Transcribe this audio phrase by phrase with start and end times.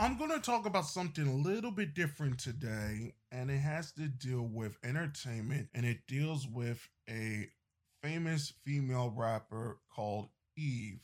[0.00, 4.06] I'm going to talk about something a little bit different today, and it has to
[4.06, 7.48] deal with entertainment, and it deals with a
[8.00, 11.00] famous female rapper called Eve,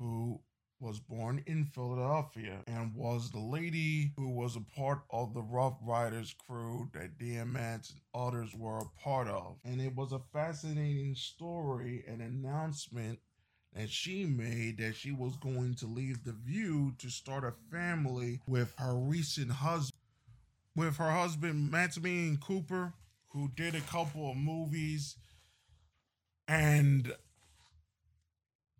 [0.00, 0.40] who
[0.80, 5.74] was born in Philadelphia and was the lady who was a part of the Ruff
[5.80, 9.56] Ryders crew that DMX and others were a part of.
[9.64, 13.20] And it was a fascinating story, an announcement
[13.76, 18.40] that she made that she was going to leave the view to start a family
[18.46, 19.92] with her recent husband
[20.74, 22.92] with her husband Maximillion Cooper
[23.28, 25.16] who did a couple of movies
[26.48, 27.12] and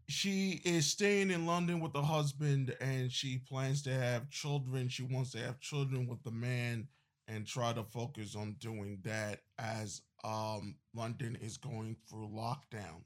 [0.09, 4.89] she is staying in London with the husband and she plans to have children.
[4.89, 6.87] She wants to have children with the man
[7.27, 13.03] and try to focus on doing that as um, London is going through lockdown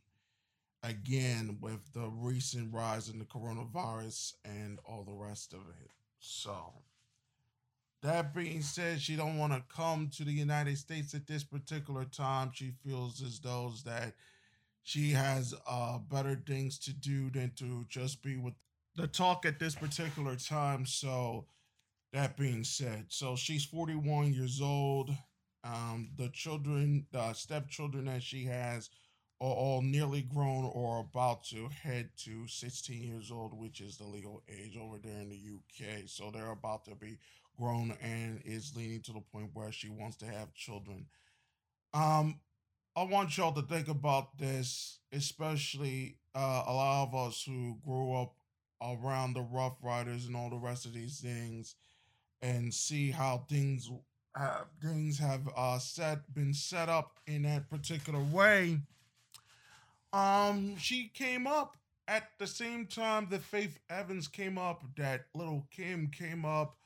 [0.83, 5.91] again with the recent rise in the coronavirus and all the rest of it.
[6.19, 6.73] So
[8.03, 12.05] that being said, she don't want to come to the United States at this particular
[12.05, 12.51] time.
[12.55, 14.14] She feels as though that
[14.83, 18.55] she has uh, better things to do than to just be with
[18.97, 20.86] the talk at this particular time.
[20.86, 21.45] So
[22.12, 25.11] that being said, so she's 41 years old.
[25.62, 28.89] Um, the children, the stepchildren that she has
[29.41, 34.05] are all nearly grown or about to head to 16 years old, which is the
[34.05, 36.02] legal age over there in the UK.
[36.06, 37.19] So they're about to be
[37.58, 41.06] grown and is leaning to the point where she wants to have children.
[41.94, 42.38] Um,
[42.94, 48.14] I want y'all to think about this, especially uh, a lot of us who grew
[48.14, 48.34] up
[48.83, 51.77] around the Ruff Ryders and all the rest of these things,
[52.42, 53.91] and see how things
[54.38, 58.78] uh, things have uh, set been set up in that particular way
[60.12, 61.77] um, she came up
[62.08, 66.77] at the same time that Faith Evans came up, that Lil' Kim came up,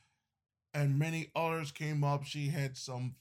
[0.74, 2.24] and many others came up.
[2.24, 3.14] She had some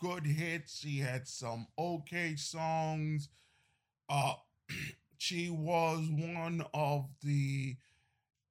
[0.00, 0.78] good hits.
[0.78, 3.28] She had some okay songs.
[4.08, 4.34] Uh,
[5.18, 7.76] she was one of the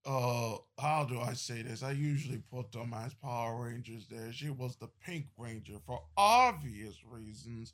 [0.06, 1.84] uh how do I say this?
[1.84, 4.32] I usually put them as Power Rangers there.
[4.32, 7.74] She was the Pink Ranger for obvious reasons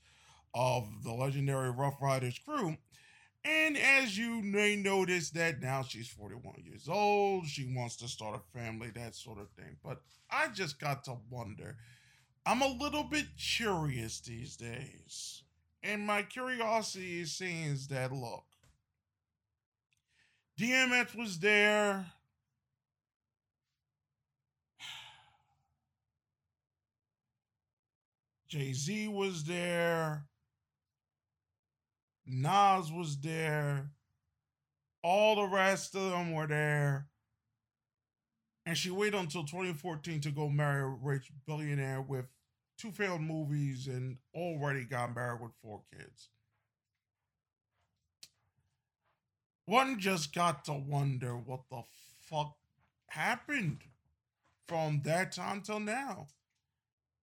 [0.54, 2.78] of the legendary Ruff Ryders crew.
[3.46, 8.40] And as you may notice that now she's 41 years old, she wants to start
[8.40, 9.76] a family, that sort of thing.
[9.84, 11.76] But I just got to wonder.
[12.46, 15.44] I'm a little bit curious these days.
[15.82, 18.46] And my curiosity is saying is that look,
[20.58, 22.06] DMX was there.
[28.48, 30.24] Jay Z was there.
[32.26, 33.90] Nas was there.
[35.04, 37.08] All the rest of them were there.
[38.66, 42.26] And she waited until 2014 to go marry a rich billionaire with
[42.78, 46.30] two failed movies and already got married with four kids.
[49.66, 51.84] One just got to wonder what the
[52.22, 52.56] fuck
[53.08, 53.80] happened
[54.68, 56.28] from that time till now.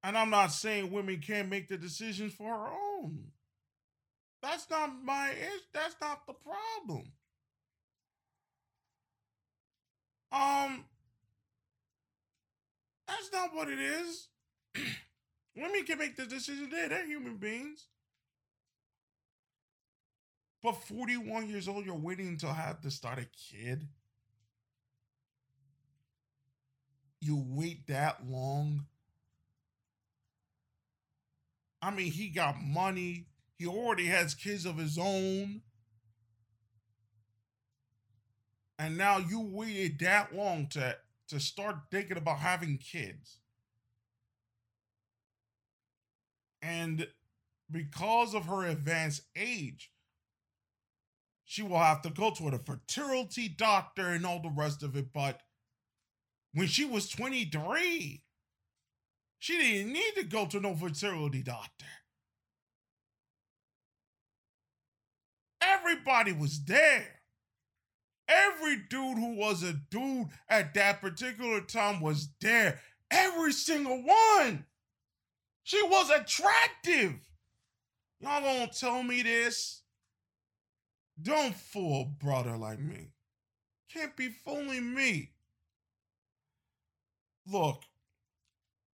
[0.02, 3.32] And I'm not saying women can't make the decisions for her own.
[4.42, 5.60] That's not my issue.
[5.74, 7.12] That's not the problem.
[10.32, 10.84] Um,
[13.06, 14.28] that's not what it is.
[15.56, 16.88] Women can make the decision there.
[16.88, 17.86] They're human beings.
[20.62, 23.88] But 41 years old, you're waiting to have to start a kid.
[27.20, 28.86] You wait that long.
[31.82, 33.26] I mean, he got money.
[33.60, 35.60] He already has kids of his own.
[38.78, 40.96] And now you waited that long to,
[41.28, 43.40] to start thinking about having kids.
[46.62, 47.06] And
[47.70, 49.92] because of her advanced age,
[51.44, 55.12] she will have to go to a fertility doctor and all the rest of it.
[55.12, 55.42] But
[56.54, 58.22] when she was 23,
[59.38, 61.84] she didn't need to go to no fertility doctor.
[65.60, 67.20] Everybody was there.
[68.28, 72.80] Every dude who was a dude at that particular time was there.
[73.10, 74.64] Every single one.
[75.64, 77.14] She was attractive.
[78.20, 79.82] Y'all gonna tell me this?
[81.20, 83.08] Don't fool a brother like me.
[83.92, 85.32] Can't be fooling me.
[87.46, 87.82] Look,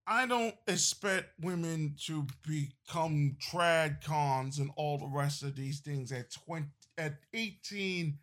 [0.06, 6.12] I don't expect women to become trad cons and all the rest of these things
[6.12, 6.66] at 20
[6.98, 8.18] at 18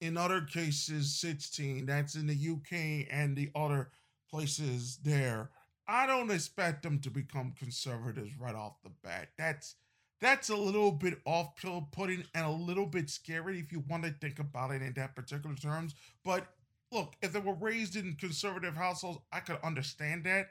[0.00, 1.86] in other cases 16.
[1.86, 3.90] That's in the UK and the other
[4.30, 5.50] places there.
[5.86, 9.28] I don't expect them to become conservatives right off the bat.
[9.38, 9.76] That's
[10.20, 14.04] that's a little bit off pill putting and a little bit scary if you want
[14.04, 15.94] to think about it in that particular terms.
[16.24, 16.46] But
[16.92, 20.50] look, if they were raised in conservative households, I could understand that.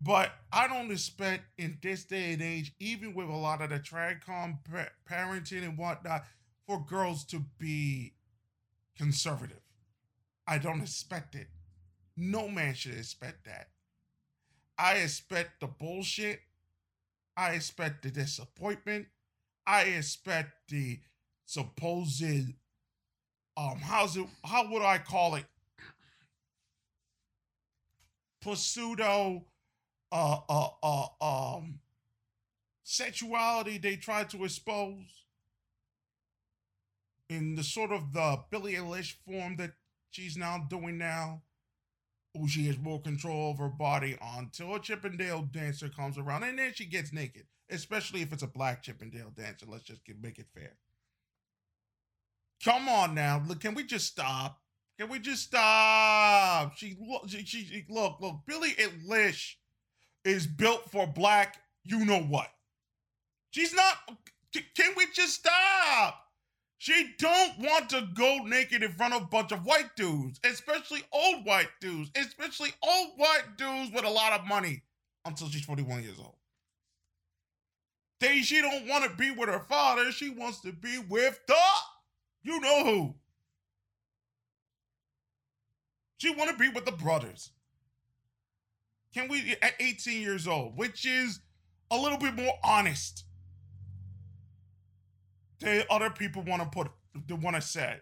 [0.00, 3.78] But I don't expect in this day and age, even with a lot of the
[3.78, 4.58] tradcon
[5.08, 6.24] parenting and whatnot,
[6.66, 8.12] for girls to be
[8.98, 9.60] conservative.
[10.46, 11.46] I don't expect it.
[12.16, 13.68] No man should expect that.
[14.78, 16.40] I expect the bullshit.
[17.36, 19.06] I expect the disappointment.
[19.66, 21.00] I expect the
[21.46, 22.22] supposed
[23.56, 25.44] um how's it how would I call it
[28.54, 29.42] pseudo
[30.12, 31.80] uh uh uh um
[32.82, 35.24] sexuality they try to expose
[37.28, 39.72] in the sort of the Billie Eilish form that
[40.10, 41.42] she's now doing now.
[42.36, 46.58] Oh, she has more control of her body until a Chippendale dancer comes around, and
[46.58, 49.66] then she gets naked, especially if it's a black Chippendale dancer.
[49.68, 50.72] Let's just get, make it fair.
[52.64, 54.58] Come on now, look, can we just stop?
[54.98, 56.76] Can we just stop?
[56.76, 58.36] She look, she, she look, look.
[58.46, 59.54] Billie Eilish
[60.24, 61.58] is built for black.
[61.82, 62.48] You know what?
[63.50, 63.96] She's not.
[64.52, 66.20] Can we just stop?
[66.78, 71.02] She don't want to go naked in front of a bunch of white dudes, especially
[71.12, 74.82] old white dudes, especially old white dudes with a lot of money
[75.24, 76.36] until she's 41 years old.
[78.20, 80.10] They, she don't want to be with her father.
[80.12, 81.54] She wants to be with the,
[82.44, 83.14] you know who.
[86.18, 87.50] She want to be with the brothers.
[89.12, 91.40] Can we, at 18 years old, which is
[91.90, 93.24] a little bit more honest
[95.64, 96.88] the other people want to put
[97.26, 97.96] the want to say.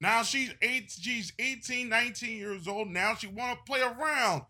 [0.00, 2.88] Now she's eight, she's 18, 19 years old.
[2.88, 4.42] Now she want to play around.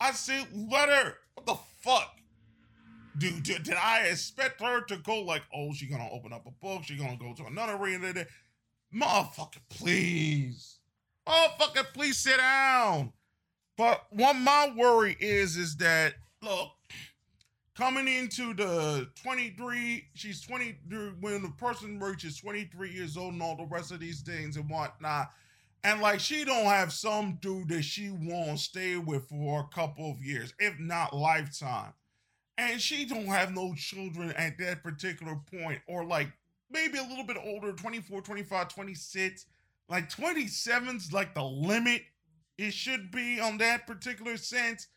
[0.00, 1.14] I said, let her.
[1.34, 2.17] What the fuck?
[3.18, 6.50] Dude, did, did I expect her to go like, oh, she gonna open up a
[6.50, 8.26] book, she gonna go to another arena?
[8.94, 10.78] Motherfucker, please.
[11.26, 13.12] Motherfucker, please sit down.
[13.76, 16.70] But what my worry is, is that, look,
[17.78, 20.78] coming into the 23 she's 20
[21.20, 24.68] when the person reaches 23 years old and all the rest of these things and
[24.68, 25.30] whatnot
[25.84, 30.10] and like she don't have some dude that she won't stay with for a couple
[30.10, 31.92] of years if not lifetime
[32.58, 36.28] and she don't have no children at that particular point or like
[36.70, 39.46] maybe a little bit older 24 25 26
[39.88, 42.02] like 27's like the limit
[42.58, 44.88] it should be on that particular sense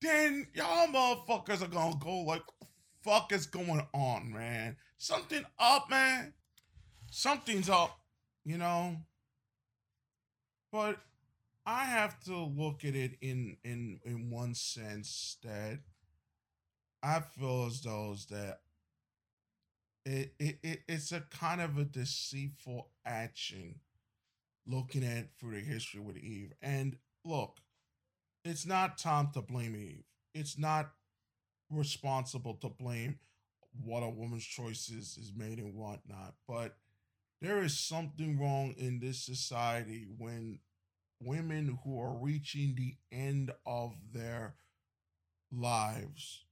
[0.00, 2.42] then y'all motherfuckers are gonna go like,
[3.02, 4.76] fuck is going on, man?
[4.96, 6.34] Something up, man.
[7.10, 7.98] Something's up,
[8.44, 8.96] you know.
[10.70, 10.98] But
[11.66, 15.80] I have to look at it in in in one sense that
[17.02, 18.60] I feel as though is that
[20.04, 23.76] it, it, it it's a kind of a deceitful action
[24.66, 26.52] looking at through the history with Eve.
[26.62, 27.58] And look,
[28.44, 30.04] it's not time to blame Eve.
[30.34, 30.90] It's not
[31.70, 33.18] responsible to blame
[33.84, 36.34] what a woman's choices is made and whatnot.
[36.46, 36.76] But
[37.40, 40.58] there is something wrong in this society when
[41.20, 44.54] women who are reaching the end of their
[45.52, 46.44] lives,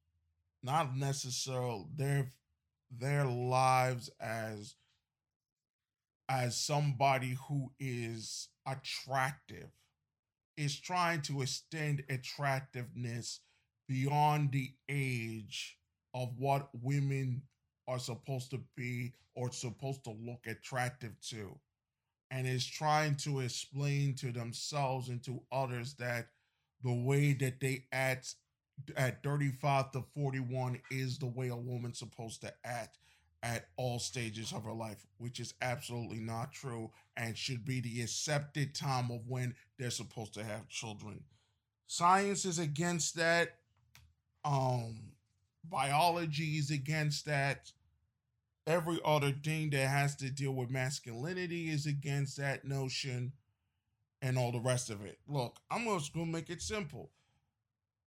[0.66, 2.32] not necessarily their
[2.90, 4.74] their lives as
[6.28, 9.70] as somebody who is attractive
[10.56, 13.40] is trying to extend attractiveness
[13.86, 15.78] beyond the age
[16.14, 17.42] of what women
[17.86, 21.56] are supposed to be or supposed to look attractive to
[22.32, 26.26] and is trying to explain to themselves and to others that
[26.82, 28.34] the way that they act
[28.96, 32.98] at 35 to 41 is the way a woman's supposed to act
[33.42, 38.00] at all stages of her life, which is absolutely not true and should be the
[38.02, 41.22] accepted time of when they're supposed to have children.
[41.86, 43.58] Science is against that.
[44.44, 45.12] Um,
[45.64, 47.70] biology is against that.
[48.66, 53.32] Every other thing that has to deal with masculinity is against that notion
[54.22, 55.18] and all the rest of it.
[55.28, 57.10] Look, I'm just gonna make it simple.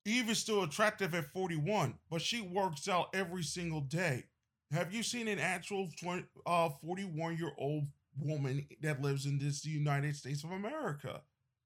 [0.09, 4.23] Eve is still attractive at 41, but she works out every single day.
[4.71, 7.85] Have you seen an actual 20, uh, 41 year old
[8.19, 11.21] woman that lives in this United States of America?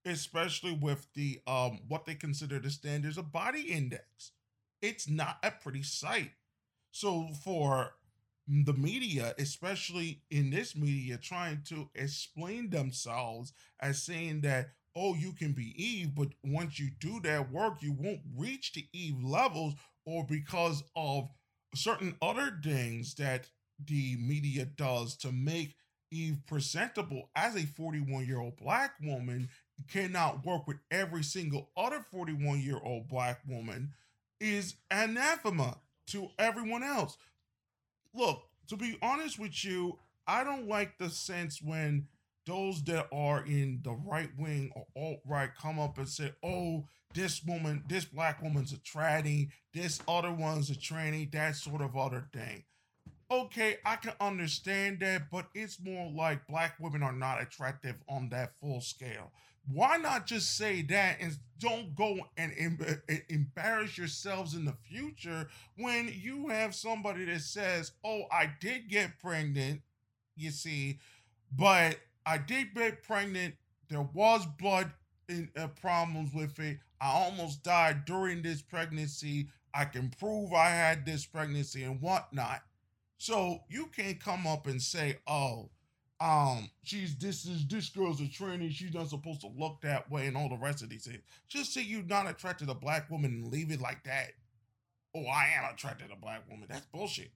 [0.05, 4.31] Especially with the um what they consider the standards of body index.
[4.81, 6.31] It's not a pretty sight.
[6.91, 7.95] So for
[8.47, 15.31] the media, especially in this media, trying to explain themselves as saying that, oh, you
[15.31, 19.73] can be Eve, but once you do that work, you won't reach the Eve levels,
[20.05, 21.29] or because of
[21.75, 23.47] certain other things that
[23.83, 25.75] the media does to make
[26.11, 29.49] Eve presentable as a 41 year old black woman
[29.89, 33.93] cannot work with every single other 41 year old black woman
[34.39, 37.17] is anathema to everyone else.
[38.13, 39.97] Look, to be honest with you,
[40.27, 42.07] I don't like the sense when
[42.45, 46.85] those that are in the right wing or alt right come up and say, oh,
[47.13, 51.95] this woman, this black woman's a tranny, this other one's a tranny, that sort of
[51.95, 52.63] other thing.
[53.31, 58.29] Okay, I can understand that, but it's more like black women are not attractive on
[58.29, 59.31] that full scale
[59.71, 65.47] why not just say that and don't go and em- embarrass yourselves in the future
[65.77, 69.81] when you have somebody that says, "Oh, I did get pregnant,"
[70.35, 70.99] you see,
[71.51, 73.55] but I did get pregnant.
[73.89, 74.91] There was blood
[75.29, 76.79] in, uh, problems with it.
[77.01, 79.49] I almost died during this pregnancy.
[79.73, 82.61] I can prove I had this pregnancy and whatnot.
[83.17, 85.69] So you can't come up and say, "Oh."
[86.23, 90.27] um, she's this is this girl's a tranny, she's not supposed to look that way,
[90.27, 91.21] and all the rest of these things.
[91.49, 94.31] Just say you're not attracted to black women and leave it like that.
[95.13, 96.67] Oh, I am attracted to black women.
[96.69, 97.31] That's bullshit.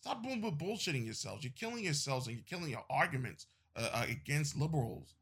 [0.00, 1.44] Stop bullshitting yourselves.
[1.44, 5.14] You're killing yourselves and you're killing your arguments uh, uh, against liberals.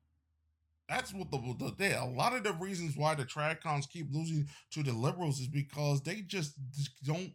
[0.88, 4.49] That's what the, the they, a lot of the reasons why the tradcons keep losing
[4.70, 6.54] to the liberals is because they just
[7.04, 7.30] don't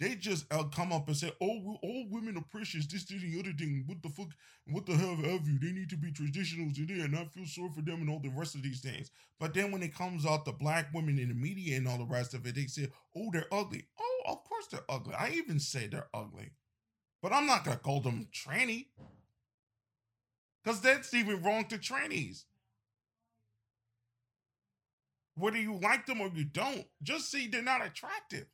[0.00, 2.86] they just uh, come up and say oh all women are precious.
[2.88, 3.84] This this the other thing.
[3.86, 4.30] What the fuck
[4.66, 5.60] what the hell have you?
[5.60, 8.18] They need to be traditionals in there and I feel sorry for them and all
[8.18, 9.12] the rest of these things.
[9.38, 12.04] But then when it comes out the black women in the media and all the
[12.04, 13.84] rest of it they say oh they're ugly.
[14.00, 15.14] Oh of course they're ugly.
[15.14, 16.50] I even say they're ugly
[17.22, 18.86] but I'm not gonna call them tranny
[20.62, 22.44] because that's even wrong to trannies
[25.38, 28.46] whether you like them or you don't, just see they're not attractive.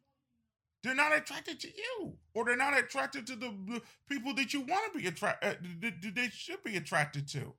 [0.82, 4.92] They're not attracted to you, or they're not attracted to the people that you want
[4.92, 5.56] to be attracted.
[5.82, 7.54] Uh, they should be attracted to.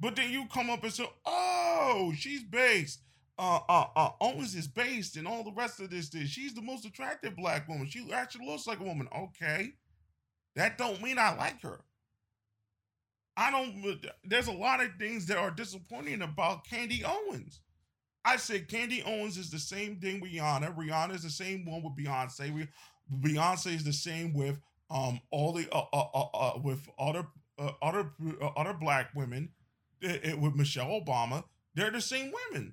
[0.00, 3.00] But then you come up and say, "Oh, she's based.
[3.38, 6.10] Uh, uh, uh, Owens is based, and all the rest of this.
[6.26, 7.86] She's the most attractive black woman.
[7.86, 9.08] She actually looks like a woman.
[9.14, 9.74] Okay,
[10.54, 11.80] that don't mean I like her.
[13.36, 14.06] I don't.
[14.24, 17.60] There's a lot of things that are disappointing about Candy Owens.
[18.24, 20.74] I said Candy Owens is the same thing with Rihanna.
[20.74, 22.68] Rihanna is the same one with Beyonce.
[23.20, 24.58] Beyonce is the same with
[24.90, 27.26] um all the uh, uh, uh, uh with other
[27.58, 29.50] uh, other uh, other black women
[30.00, 31.44] it, it, with Michelle Obama.
[31.74, 32.72] They're the same women.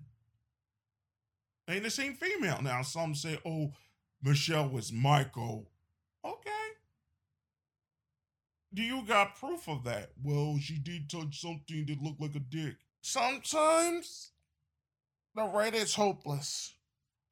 [1.74, 2.62] They the same female.
[2.62, 3.74] Now some say, "Oh,
[4.22, 5.72] Michelle was Michael."
[6.24, 6.68] Okay.
[8.72, 10.12] Do you got proof of that?
[10.22, 12.76] Well, she did touch something that looked like a dick.
[13.02, 14.34] Sometimes
[15.34, 16.76] the right is hopeless.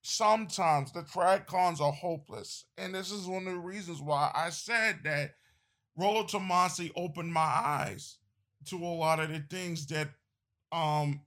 [0.02, 2.66] Sometimes the tradcons are hopeless.
[2.80, 5.36] And this is one of the reasons why I said that
[5.96, 8.18] Rollo Tomassi opened my eyes
[8.70, 10.10] to a lot of the things that
[10.72, 11.22] um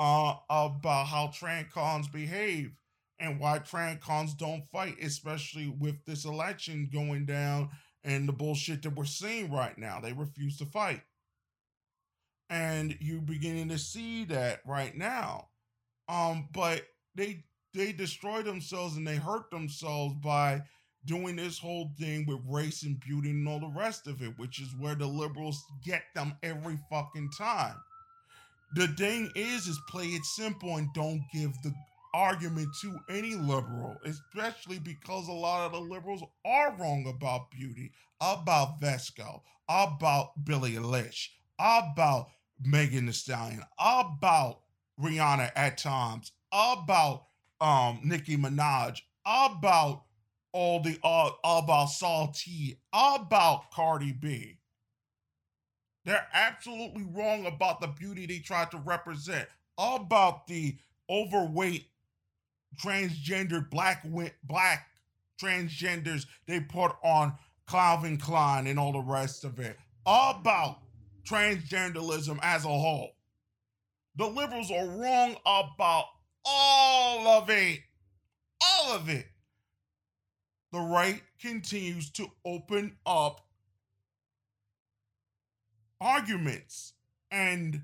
[0.00, 2.72] uh about how tradcons behave
[3.18, 7.68] and why tradcons don't fight, especially with this election going down
[8.02, 10.00] and the bullshit that we're seeing right now.
[10.00, 11.02] They refuse to fight.
[12.48, 15.48] And you're beginning to see that right now.
[16.08, 16.82] Um, but
[17.14, 20.62] they they destroy themselves and they hurt themselves by
[21.04, 24.60] doing this whole thing with race and beauty and all the rest of it, which
[24.60, 27.76] is where the liberals get them every fucking time.
[28.72, 31.74] The thing is, is play it simple and don't give the
[32.14, 37.90] argument to any liberal, especially because a lot of the liberals are wrong about beauty,
[38.20, 42.28] about Vesco, about Billie Eilish, about
[42.60, 44.60] Megan Thee Stallion, about
[45.00, 47.26] Rihanna at times, about
[47.60, 50.04] um Nicki Minaj, about
[50.52, 54.59] all the uh about Salty, about Cardi B.
[56.10, 59.48] They're absolutely wrong about the beauty they tried to represent,
[59.78, 60.76] about the
[61.08, 61.86] overweight
[62.82, 64.04] transgender black
[64.42, 64.88] black
[65.40, 67.34] transgenders they put on
[67.68, 70.78] Calvin Klein and all the rest of it, about
[71.22, 73.12] transgenderism as a whole.
[74.16, 76.06] The liberals are wrong about
[76.44, 77.82] all of it.
[78.60, 79.28] All of it.
[80.72, 83.46] The right continues to open up
[86.00, 86.94] arguments
[87.30, 87.82] and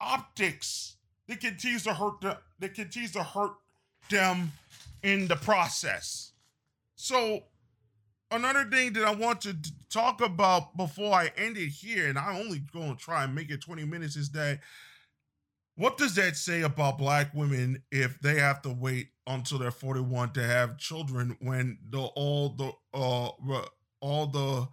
[0.00, 0.96] optics
[1.28, 3.52] that continues to hurt the that continues to hurt
[4.10, 4.52] them
[5.02, 6.32] in the process.
[6.96, 7.44] So
[8.30, 9.56] another thing that I want to
[9.90, 13.50] talk about before I end it here, and I'm only going to try and make
[13.50, 14.60] it 20 minutes, is that
[15.74, 20.32] what does that say about black women if they have to wait until they're 41
[20.34, 23.30] to have children when the all the uh
[24.00, 24.68] all the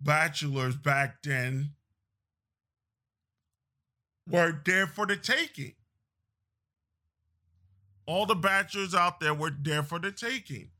[0.00, 1.70] bachelors back then
[4.28, 5.74] were there for the taking?
[8.06, 10.70] All the bachelors out there were there for the taking.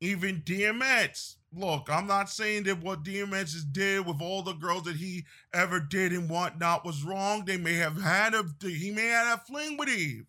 [0.00, 1.36] Even DMX.
[1.54, 5.78] Look, I'm not saying that what DMX did with all the girls that he ever
[5.78, 7.44] did and whatnot was wrong.
[7.44, 10.24] They may have had a he may have had a fling with Eve.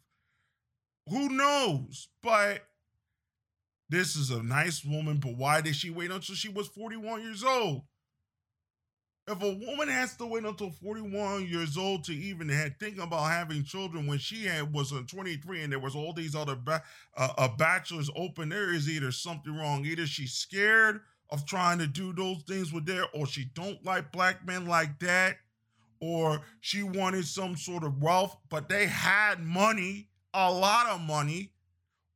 [1.10, 2.10] Who knows?
[2.22, 2.64] But
[3.90, 7.44] this is a nice woman, but why did she wait until she was 41 years
[7.44, 7.84] old?
[9.26, 13.64] If a woman has to wait until 41 years old to even think about having
[13.64, 16.84] children when she had was 23 and there was all these other ba-
[17.16, 19.86] uh, uh, bachelors open, there is either something wrong.
[19.86, 21.00] Either she's scared
[21.30, 25.00] of trying to do those things with there, or she don't like black men like
[25.00, 25.38] that,
[26.02, 31.54] or she wanted some sort of wealth, but they had money, a lot of money,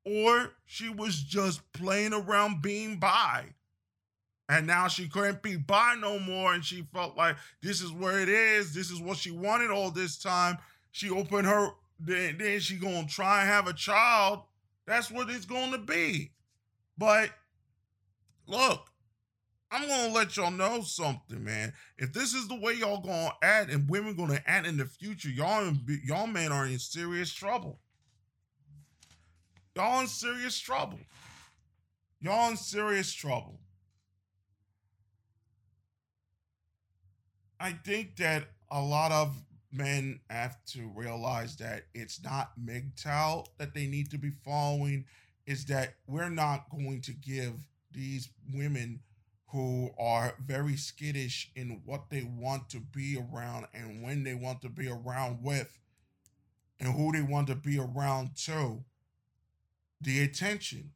[0.05, 3.45] or she was just playing around being by
[4.49, 8.19] and now she couldn't be by no more and she felt like this is where
[8.19, 8.73] it is.
[8.73, 10.57] This is what she wanted all this time.
[10.91, 14.41] She opened her then, then she gonna try and have a child.
[14.85, 16.31] That's what it's gonna be.
[16.97, 17.29] But
[18.47, 18.89] look
[19.69, 21.73] i'm gonna let y'all know something man.
[21.97, 25.29] If this is the way y'all gonna act and women gonna act in the future
[25.29, 25.73] y'all
[26.05, 27.79] y'all men are in serious trouble.
[29.75, 30.99] Y'all in serious trouble.
[32.21, 33.59] Y'all in serious trouble
[37.59, 39.35] I think that a lot of
[39.71, 45.05] men have to realize that it's not MGTOW that they need to be following,
[45.45, 47.53] is that we're not going to give
[47.91, 48.99] these women
[49.47, 54.61] who are very skittish in what they want to be around and when they want
[54.61, 55.79] to be around with
[56.79, 58.83] and who they want to be around to
[60.01, 60.91] the attention.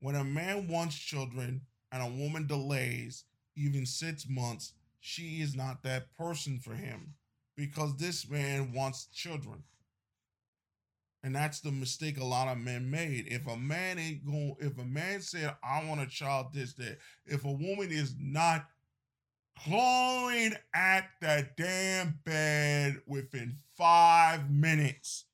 [0.00, 3.24] When a man wants children and a woman delays
[3.56, 7.14] even six months, she is not that person for him
[7.56, 9.62] because this man wants children.
[11.24, 13.26] And that's the mistake a lot of men made.
[13.26, 16.98] If a man ain't going, if a man said, I want a child this, that,
[17.26, 18.66] if a woman is not
[19.64, 25.24] clawing at that damn bed within five minutes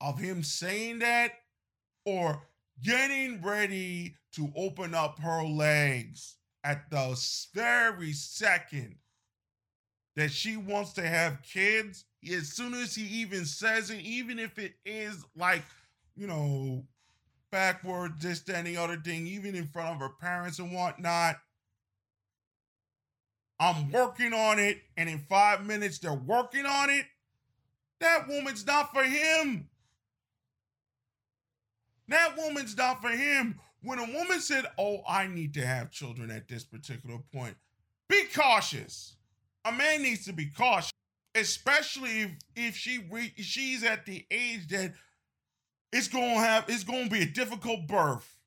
[0.00, 1.32] of him saying that
[2.04, 2.42] or
[2.82, 7.14] getting ready to open up her legs at the
[7.54, 8.96] very second
[10.16, 14.58] that she wants to have kids, as soon as he even says it, even if
[14.58, 15.64] it is like,
[16.16, 16.84] you know,
[17.52, 21.36] backward, this, that, and the other thing, even in front of her parents and whatnot,
[23.60, 27.04] I'm working on it, and in five minutes they're working on it.
[28.00, 29.68] That woman's not for him.
[32.08, 33.60] That woman's not for him.
[33.84, 37.56] When a woman said, Oh, I need to have children at this particular point,
[38.08, 39.16] be cautious
[39.64, 40.92] a man needs to be cautious,
[41.34, 44.92] especially if, if she re- she's at the age that
[45.92, 48.38] it's gonna have it's gonna be a difficult birth.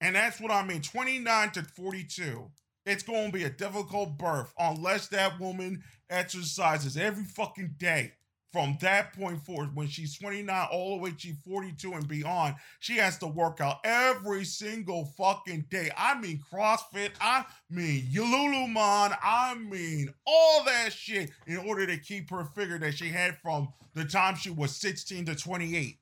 [0.00, 2.50] And that's what I mean 29 to 42.
[2.86, 8.12] It's gonna be a difficult birth unless that woman exercises every fucking day
[8.52, 12.96] from that point forward, when she's 29 all the way to 42 and beyond, she
[12.96, 15.90] has to work out every single fucking day.
[15.96, 22.30] I mean CrossFit, I mean Lululemon, I mean all that shit in order to keep
[22.30, 25.98] her figure that she had from the time she was 16 to 28.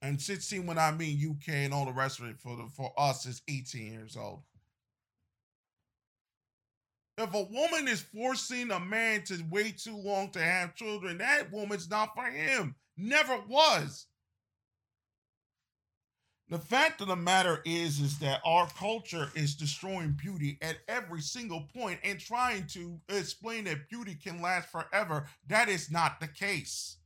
[0.00, 2.92] And 16 when I mean UK and all the rest of it for the, for
[2.98, 4.40] us is 18 years old.
[7.18, 11.52] If a woman is forcing a man to wait too long to have children, that
[11.52, 12.74] woman's not for him.
[12.96, 14.06] Never was.
[16.48, 21.22] The fact of the matter is, is that our culture is destroying beauty at every
[21.22, 25.26] single point and trying to explain that beauty can last forever.
[25.46, 26.98] That is not the case.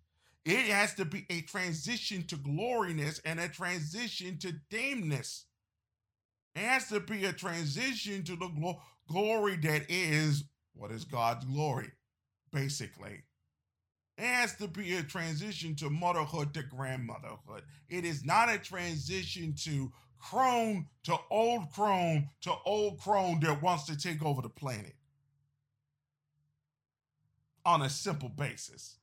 [0.44, 5.44] It has to be a transition to gloriness and a transition to dameness.
[6.56, 11.44] It has to be a transition to the glo- glory that is what is God's
[11.44, 11.90] glory,
[12.52, 13.22] basically.
[14.18, 17.62] It has to be a transition to motherhood to grandmotherhood.
[17.88, 23.84] It is not a transition to crone to old crone to old crone that wants
[23.84, 24.94] to take over the planet
[27.64, 28.96] on a simple basis.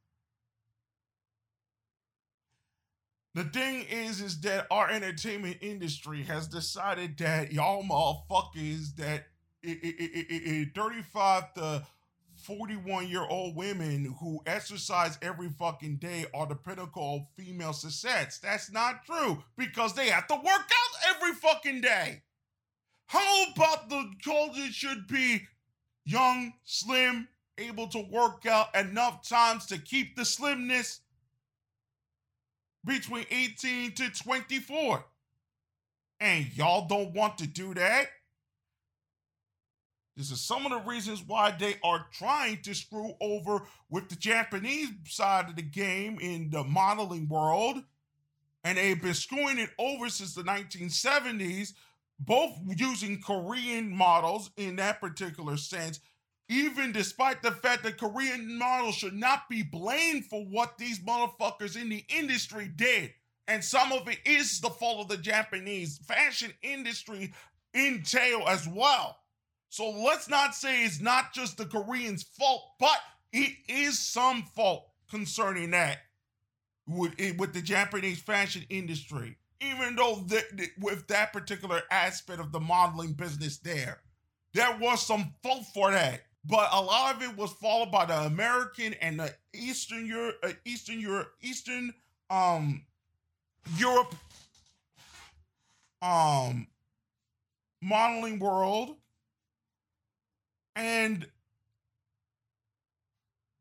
[3.35, 9.25] The thing is, is that our entertainment industry has decided that y'all motherfuckers that
[9.63, 11.85] 35 to
[12.35, 18.39] 41 year old women who exercise every fucking day are the pinnacle of female success.
[18.39, 22.21] That's not true because they have to work out every fucking day.
[23.05, 25.43] How about the culture should be
[26.05, 31.01] young, slim, able to work out enough times to keep the slimness
[32.83, 35.05] between 18 to 24?
[36.19, 38.07] And y'all don't want to do that?
[40.15, 44.15] This is some of the reasons why they are trying to screw over with the
[44.15, 47.77] Japanese side of the game in the modeling world.
[48.63, 51.73] And they've been screwing it over since the 1970s,
[52.19, 55.99] both using Korean models in that particular sense,
[56.47, 61.75] even despite the fact that Korean models should not be blamed for what these motherfuckers
[61.75, 63.11] in the industry did.
[63.47, 67.33] And some of it is the fault of the Japanese fashion industry
[67.73, 69.17] entail as well.
[69.73, 72.99] So let's not say it's not just the Koreans' fault, but
[73.31, 75.97] it is some fault concerning that
[76.87, 79.35] with, with the Japanese fashion industry.
[79.61, 84.03] Even though the, the, with that particular aspect of the modeling business there,
[84.53, 86.21] there was some fault for that.
[86.45, 90.51] But a lot of it was followed by the American and the Eastern Europe, uh,
[90.65, 91.95] Eastern Europe, Eastern
[92.29, 92.85] um
[93.75, 94.13] Europe
[96.03, 96.67] um
[97.81, 98.97] modeling world
[100.75, 101.27] and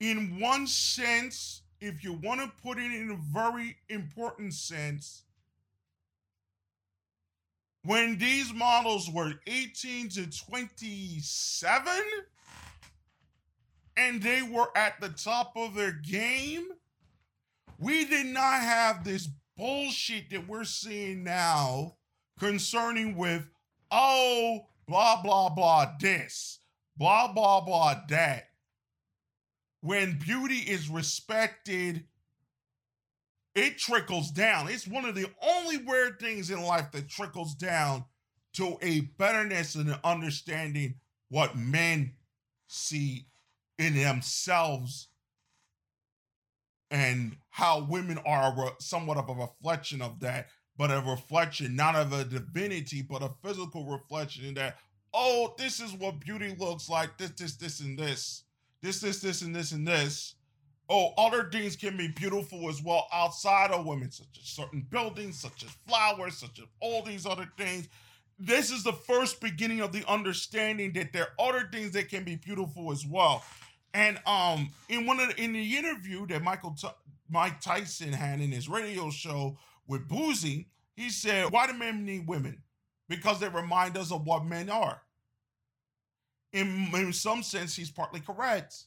[0.01, 5.25] in one sense, if you want to put it in a very important sense,
[7.85, 11.93] when these models were 18 to 27
[13.97, 16.69] and they were at the top of their game,
[17.79, 21.97] we did not have this bullshit that we're seeing now
[22.39, 23.49] concerning with,
[23.91, 26.61] oh, blah, blah, blah, this
[26.97, 28.45] blah, blah, blah, that.
[29.81, 32.05] When beauty is respected,
[33.55, 34.69] it trickles down.
[34.69, 38.05] It's one of the only weird things in life that trickles down
[38.55, 40.95] to a betterness and an understanding
[41.29, 42.13] what men
[42.69, 43.27] see
[43.79, 45.09] in themselves
[46.91, 51.97] and how women are re- somewhat of a reflection of that, but a reflection not
[51.97, 54.77] of a divinity, but a physical reflection in that
[55.15, 57.17] oh, this is what beauty looks like.
[57.19, 58.45] This, this, this, and this.
[58.81, 60.35] This, this, this, and this, and this.
[60.89, 65.39] Oh, other things can be beautiful as well outside of women, such as certain buildings,
[65.39, 67.89] such as flowers, such as all these other things.
[68.39, 72.25] This is the first beginning of the understanding that there are other things that can
[72.25, 73.45] be beautiful as well.
[73.95, 76.89] And um, in one of the, in the interview that Michael T-
[77.31, 82.27] Mike Tyson had in his radio show with Boosie, he said, "Why do men need
[82.27, 82.63] women?
[83.13, 85.03] Because they remind us of what men are.
[86.55, 88.85] In, in some sense, he's partly correct.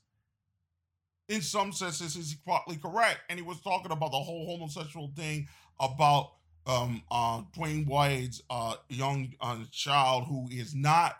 [1.29, 3.19] In some senses, he's partly correct.
[3.29, 5.47] And he was talking about the whole homosexual thing
[5.79, 6.31] about
[6.65, 11.17] um, uh, Dwyane Wade's uh, young uh, child who is not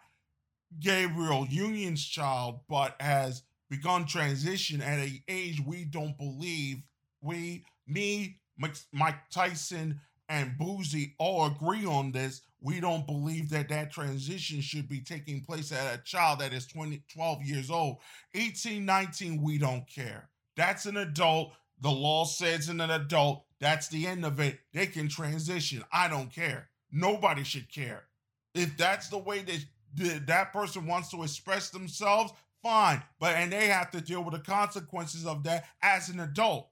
[0.80, 6.82] Gabrielle Union's child, but has begun transition at an age we don't believe.
[7.22, 8.40] We, me,
[8.92, 12.42] Mike Tyson, and Boosie all agree on this.
[12.66, 16.66] We don't believe that that transition should be taking place at a child that is
[16.66, 17.98] 20, 12 years old.
[18.34, 20.30] 18, 19, we don't care.
[20.58, 21.54] That's an adult.
[21.82, 24.58] The law says in an adult, that's the end of it.
[24.74, 25.84] They can transition.
[25.94, 26.70] I don't care.
[26.92, 28.06] Nobody should care.
[28.56, 33.04] If that's the way that that person wants to express themselves, fine.
[33.20, 36.70] But and they have to deal with the consequences of that as an adult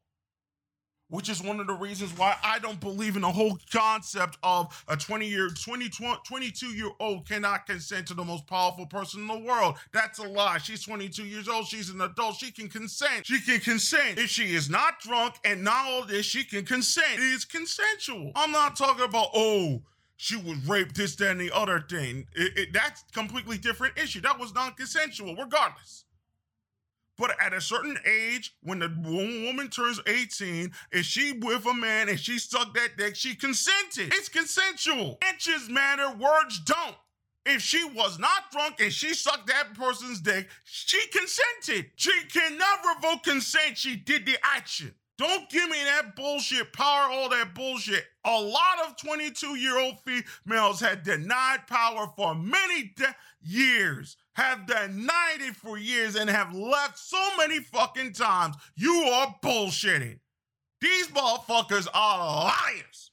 [1.14, 4.84] which is one of the reasons why I don't believe in the whole concept of
[4.88, 5.88] a 20 year, 20,
[6.26, 9.76] 22 year old cannot consent to the most powerful person in the world.
[9.92, 10.58] That's a lie.
[10.58, 11.68] She's 22 years old.
[11.68, 12.38] She's an adult.
[12.38, 13.28] She can consent.
[13.28, 14.18] She can consent.
[14.18, 17.20] If she is not drunk and not all this, she can consent.
[17.20, 18.32] It is consensual.
[18.36, 19.84] I'm not talking about, oh,
[20.18, 22.26] she was raped, this, that, and the other thing.
[22.34, 24.22] It, it, that's completely different issue.
[24.22, 26.06] That was non-consensual, regardless.
[27.24, 32.10] But at a certain age, when the woman turns 18, if she with a man
[32.10, 34.14] and she sucked that dick, she consented.
[34.14, 35.20] It's consensual.
[35.30, 36.98] Inches matter, words don't.
[37.46, 41.92] If she was not drunk and she sucked that person's dick, she consented.
[41.96, 43.78] She can never revoke consent.
[43.78, 44.94] She did the action.
[45.18, 48.04] Don't give me that bullshit power, all that bullshit.
[48.26, 54.66] A lot of 22 year old females had denied power for many de- years, have
[54.66, 58.56] denied it for years, and have left so many fucking times.
[58.76, 60.20] You are bullshitting.
[60.82, 63.12] These motherfuckers are liars.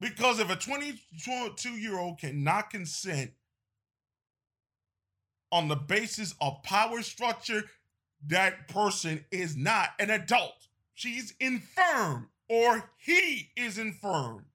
[0.00, 3.32] Because if a 22 year old cannot consent
[5.52, 7.64] on the basis of power structure,
[8.26, 10.68] that person is not an adult.
[10.94, 14.46] She's infirm or he is infirm.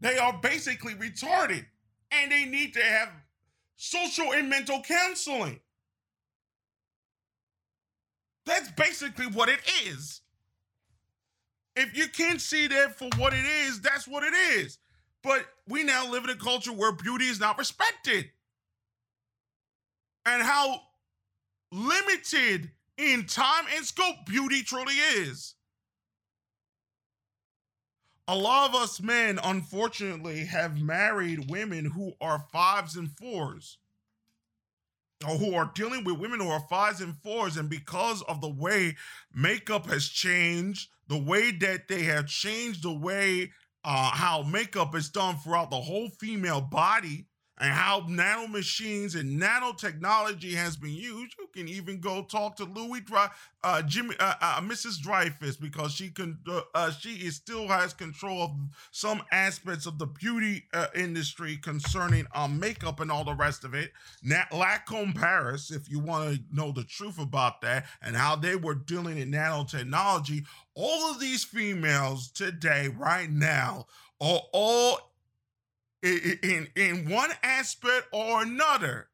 [0.00, 1.64] They are basically retarded
[2.10, 3.10] and they need to have
[3.76, 5.60] social and mental counseling.
[8.44, 10.20] That's basically what it is.
[11.74, 14.78] If you can't see that for what it is, that's what it is.
[15.22, 18.26] But we now live in a culture where beauty is not respected.
[20.24, 20.80] And how
[21.72, 25.55] limited in time and scope beauty truly is.
[28.28, 33.78] A lot of us men, unfortunately, have married women who are fives and fours.
[35.26, 38.50] Or who are dealing with women who are fives and fours, and because of the
[38.50, 38.96] way
[39.32, 43.52] makeup has changed, the way that they have changed the way
[43.84, 47.26] uh, how makeup is done throughout the whole female body,
[47.58, 51.34] and how nanomachines and nanotechnology has been used.
[51.38, 53.02] You can even go talk to Louis,
[53.64, 55.00] uh, Jimmy, uh, uh, Mrs.
[55.00, 58.50] Dreyfus, because she can, uh, uh, she is still has control of
[58.90, 63.74] some aspects of the beauty uh, industry concerning um, makeup and all the rest of
[63.74, 63.92] it.
[64.22, 68.56] Nat Lancôme Paris, if you want to know the truth about that and how they
[68.56, 73.86] were dealing in nanotechnology, all of these females today, right now,
[74.20, 75.05] are all
[76.06, 79.08] in, in one aspect or another.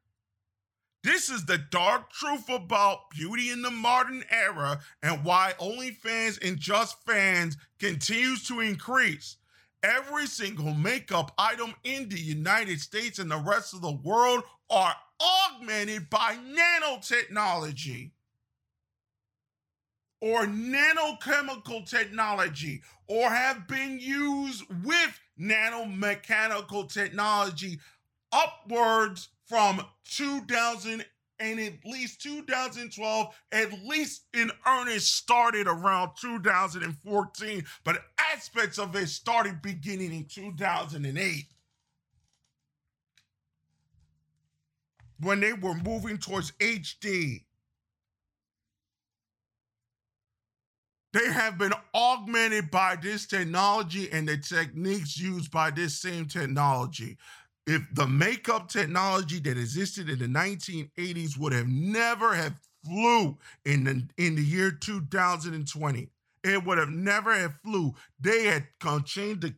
[1.03, 6.57] This is the dark truth about beauty in the modern era and why OnlyFans and
[6.57, 9.37] Just Fans continues to increase.
[9.83, 14.95] Every single makeup item in the United States and the rest of the world are
[15.19, 18.11] augmented by nanotechnology
[20.21, 27.79] or nanochemical technology or have been used with nanomechanical technology
[28.31, 31.05] upwards from 2000
[31.39, 39.09] and at least 2012, at least in earnest, started around 2014, but aspects of it
[39.09, 41.45] started beginning in 2008.
[45.19, 47.43] When they were moving towards HD
[51.13, 57.17] They have been augmented by this technology and the techniques used by this same technology.
[57.67, 63.83] If the makeup technology that existed in the 1980s would have never have flew in
[63.83, 66.09] the in the year 2020,
[66.43, 67.93] it would have never have flew.
[68.19, 68.67] They had
[69.05, 69.53] changed the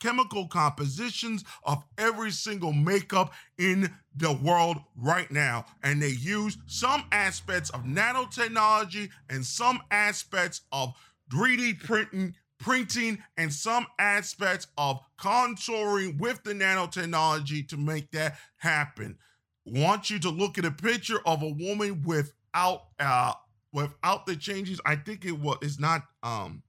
[0.00, 5.66] chemical compositions of every single makeup in the world right now.
[5.82, 10.94] And they use some aspects of nanotechnology and some aspects of
[11.30, 19.18] 3D printing printing and some aspects of contouring with the nanotechnology to make that happen.
[19.66, 23.32] Want you to look at a picture of a woman without uh
[23.72, 26.62] without the changes, I think it was it's not um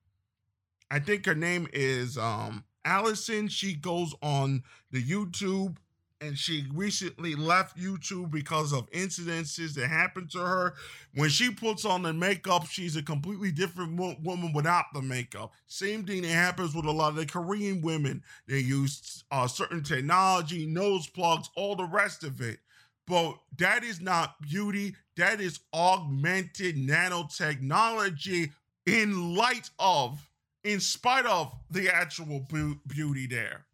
[0.91, 3.47] I think her name is um Allison.
[3.47, 5.77] She goes on the YouTube
[6.21, 10.75] and she recently left YouTube because of incidences that happened to her.
[11.15, 15.51] When she puts on the makeup, she's a completely different wo- woman without the makeup.
[15.67, 18.23] Same thing that happens with a lot of the Korean women.
[18.47, 22.59] They use uh, certain technology, nose plugs, all the rest of it.
[23.07, 24.95] But that is not beauty.
[25.17, 28.51] That is augmented nanotechnology
[28.85, 30.29] in light of,
[30.63, 32.47] in spite of the actual
[32.87, 33.65] beauty there.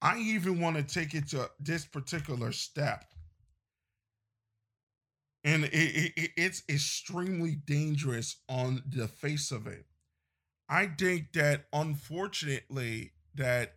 [0.00, 3.04] I even want to take it to this particular step.
[5.44, 9.86] And it, it, it's extremely dangerous on the face of it.
[10.68, 13.74] I think that unfortunately that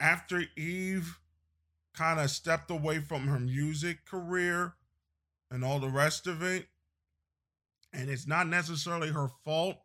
[0.00, 1.18] after Eve
[1.94, 4.74] kind of stepped away from her music career
[5.50, 6.66] and all the rest of it.
[7.92, 9.76] And it's not necessarily her fault,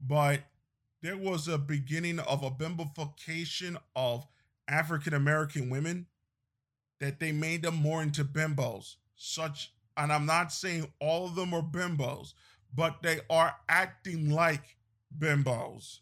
[0.00, 0.40] but
[1.02, 4.26] there was a beginning of a bimbofication of
[4.68, 6.06] African American women
[7.00, 8.96] that they made them more into bimbos.
[9.16, 12.34] Such, and I'm not saying all of them are bimbos,
[12.72, 14.76] but they are acting like
[15.18, 15.98] bimbos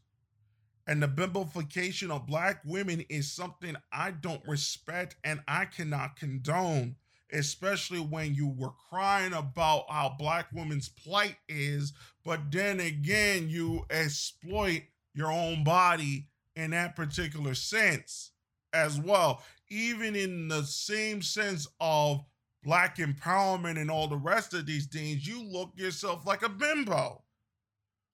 [0.90, 6.96] and the bimbofication of black women is something I don't respect and I cannot condone,
[7.32, 11.92] especially when you were crying about how black women's plight is,
[12.24, 14.82] but then again, you exploit
[15.14, 16.26] your own body
[16.56, 18.32] in that particular sense
[18.72, 22.24] as well, even in the same sense of
[22.64, 27.22] black empowerment and all the rest of these things, you look yourself like a bimbo.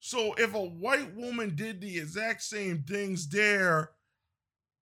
[0.06, 3.90] So if a white woman did the exact same things there,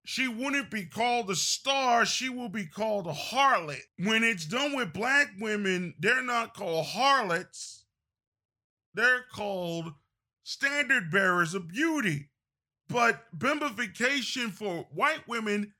[0.05, 3.81] she wouldn't be called a star, she will be called a harlot.
[3.97, 7.87] When it's done with black women, they're not called harlots,
[8.93, 9.95] they're called
[10.43, 12.29] standard bearers of beauty.
[12.91, 15.73] But bimbification for white women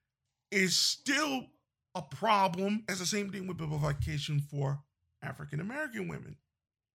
[0.53, 1.49] is still
[1.95, 2.85] a problem.
[2.89, 4.81] It's the same thing with bimbification for
[5.23, 6.39] African American women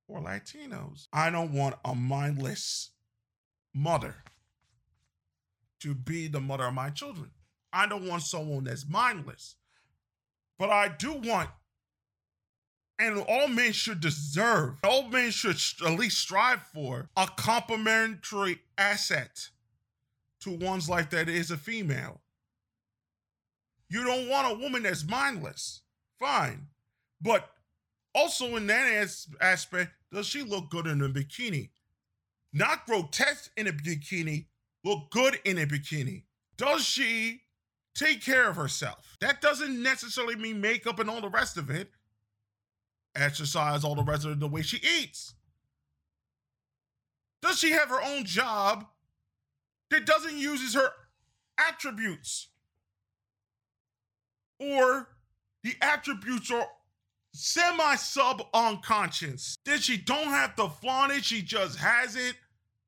[0.10, 1.08] or Latinos.
[1.14, 2.90] I don't want a mindless
[3.74, 4.16] mother
[5.82, 7.32] to be the mother of my children.
[7.72, 9.56] I don't want someone that's mindless.
[10.58, 11.50] But I do want,
[12.98, 19.50] and all men should deserve, all men should at least strive for a complementary asset
[20.42, 22.22] to one's life that is a female.
[23.90, 25.82] You don't want a woman that's mindless.
[26.20, 26.68] Fine.
[27.22, 27.50] But
[28.14, 31.70] also, in that as- aspect, does she look good in a bikini?
[32.52, 34.48] Not grotesque in a bikini,
[34.84, 36.24] look good in a bikini.
[36.58, 37.42] Does she
[37.96, 39.18] take care of herself?
[39.22, 41.92] That doesn't necessarily mean makeup and all the rest of it.
[43.16, 45.36] Exercise, all the rest of it, the way she eats.
[47.42, 48.86] Does she have her own job
[49.90, 50.90] that doesn't use her
[51.58, 52.48] attributes?
[54.60, 55.08] Or
[55.64, 56.68] the attributes are
[57.40, 59.56] semi sub unconscious.
[59.66, 62.36] That she don't have to flaunt it, she just has it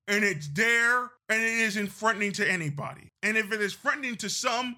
[0.07, 3.09] and it's there and it isn't threatening to anybody.
[3.23, 4.75] And if it is threatening to some,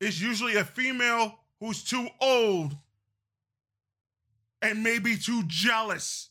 [0.00, 2.76] it's usually a female who's too old
[4.60, 6.30] and maybe too jealous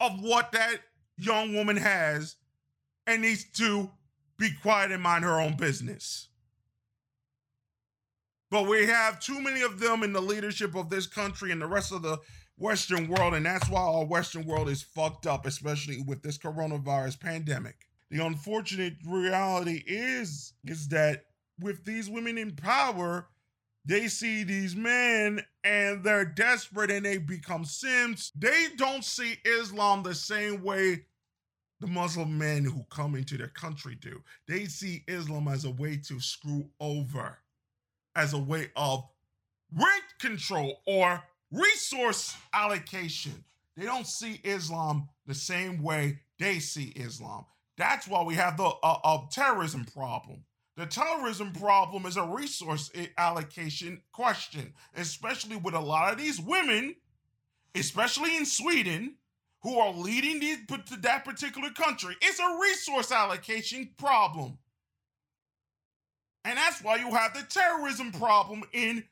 [0.00, 0.78] of what that
[1.18, 2.36] young woman has
[3.06, 3.90] and needs to
[4.38, 6.28] be quiet and mind her own business.
[8.54, 11.66] But we have too many of them in the leadership of this country and the
[11.66, 12.18] rest of the
[12.56, 17.18] Western world, and that's why our Western world is fucked up, especially with this coronavirus
[17.18, 17.74] pandemic.
[18.12, 21.24] The unfortunate reality is is that
[21.58, 23.26] with these women in power,
[23.84, 28.30] they see these men and they're desperate and they become sims.
[28.36, 31.06] They don't see Islam the same way
[31.80, 34.22] the Muslim men who come into their country do.
[34.46, 37.40] They see Islam as a way to screw over,
[38.16, 39.04] as a way of
[39.76, 43.44] rent control or resource allocation.
[43.76, 47.44] They don't see Islam the same way they see Islam.
[47.76, 50.44] That's why we have the uh, uh, terrorism problem.
[50.76, 56.96] The terrorism problem is a resource allocation question, especially with a lot of these women,
[57.74, 59.14] especially in Sweden,
[59.62, 60.58] who are leading these,
[60.98, 62.16] that particular country.
[62.20, 64.58] It's a resource allocation problem.
[66.44, 69.04] And that's why you have the terrorism problem in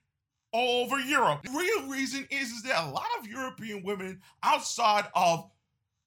[0.53, 1.43] all over Europe.
[1.43, 5.51] The real reason is, is that a lot of European women outside of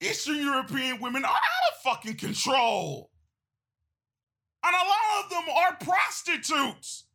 [0.01, 3.09] Eastern European women are out of fucking control.
[4.63, 7.05] And a lot of them are prostitutes.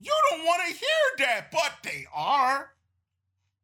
[0.00, 2.70] You don't want to hear that, but they are.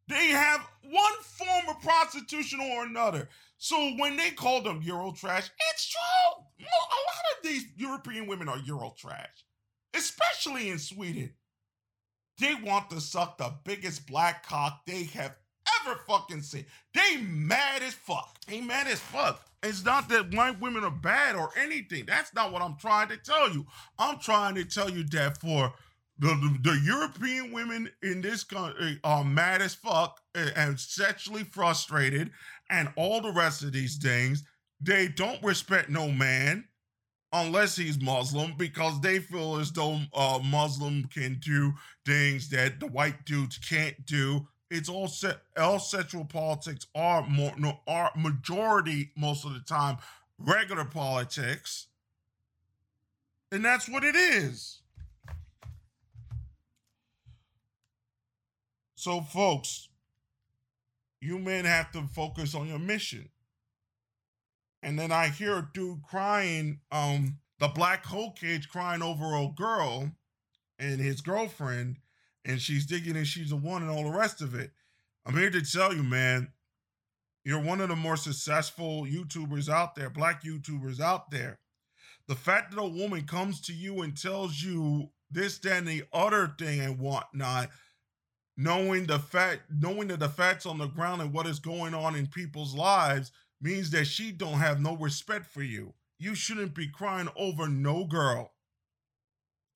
[0.08, 3.28] They have one form of prostitution or another.
[3.58, 6.44] So when they call them Euro trash, it's true.
[6.60, 9.44] A lot of these European women are Euro trash,
[9.94, 11.32] especially in Sweden.
[12.38, 15.36] They want to suck the biggest black cock they have
[15.84, 16.64] ever fucking seen.
[16.94, 18.38] They mad as fuck.
[18.46, 19.44] They mad as fuck.
[19.62, 22.06] It's not that white women are bad or anything.
[22.06, 23.66] That's not what I'm trying to tell you.
[23.98, 25.74] I'm trying to tell you that for
[26.20, 32.30] the, the, European women in this country are mad as fuck and, and sexually frustrated
[32.68, 34.44] and all the rest of these things.
[34.80, 36.64] They don't respect no man
[37.32, 41.72] unless he's Muslim, because they feel as though uh, Muslim can do
[42.04, 44.46] things that the white dudes can't do.
[44.70, 45.38] It's all set.
[45.56, 49.98] All sexual politics are more no are majority most of the time
[50.38, 51.88] regular politics,
[53.50, 54.79] and that's what it is.
[59.00, 59.88] So, folks,
[61.20, 63.30] you men have to focus on your mission
[64.82, 69.48] and then I hear a dude crying, um, the black hole cage crying over a
[69.54, 70.10] girl
[70.78, 71.98] and his girlfriend,
[72.44, 74.70] and she's digging and she's the one and all the rest of it.
[75.26, 76.52] I'm here to tell you, man,
[77.44, 81.58] you're one of the more successful YouTubers out there, black YouTubers out there.
[82.26, 86.04] The fact that a woman comes to you and tells you this, that, and the
[86.12, 87.68] other thing and whatnot,
[88.56, 92.14] knowing the fact, knowing that the facts on the ground and what is going on
[92.16, 95.94] in people's lives means that she don't have no respect for you.
[96.18, 98.52] You shouldn't be crying over no girl.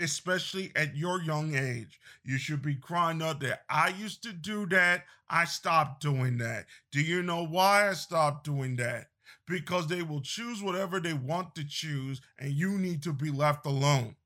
[0.00, 2.00] especially at your young age.
[2.24, 5.04] You should be crying out that I used to do that.
[5.28, 6.66] I stopped doing that.
[6.92, 9.08] Do you know why I stopped doing that?
[9.46, 13.66] Because they will choose whatever they want to choose, and you need to be left
[13.66, 14.16] alone.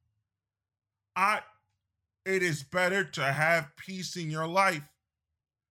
[1.16, 1.40] I
[2.28, 4.82] it is better to have peace in your life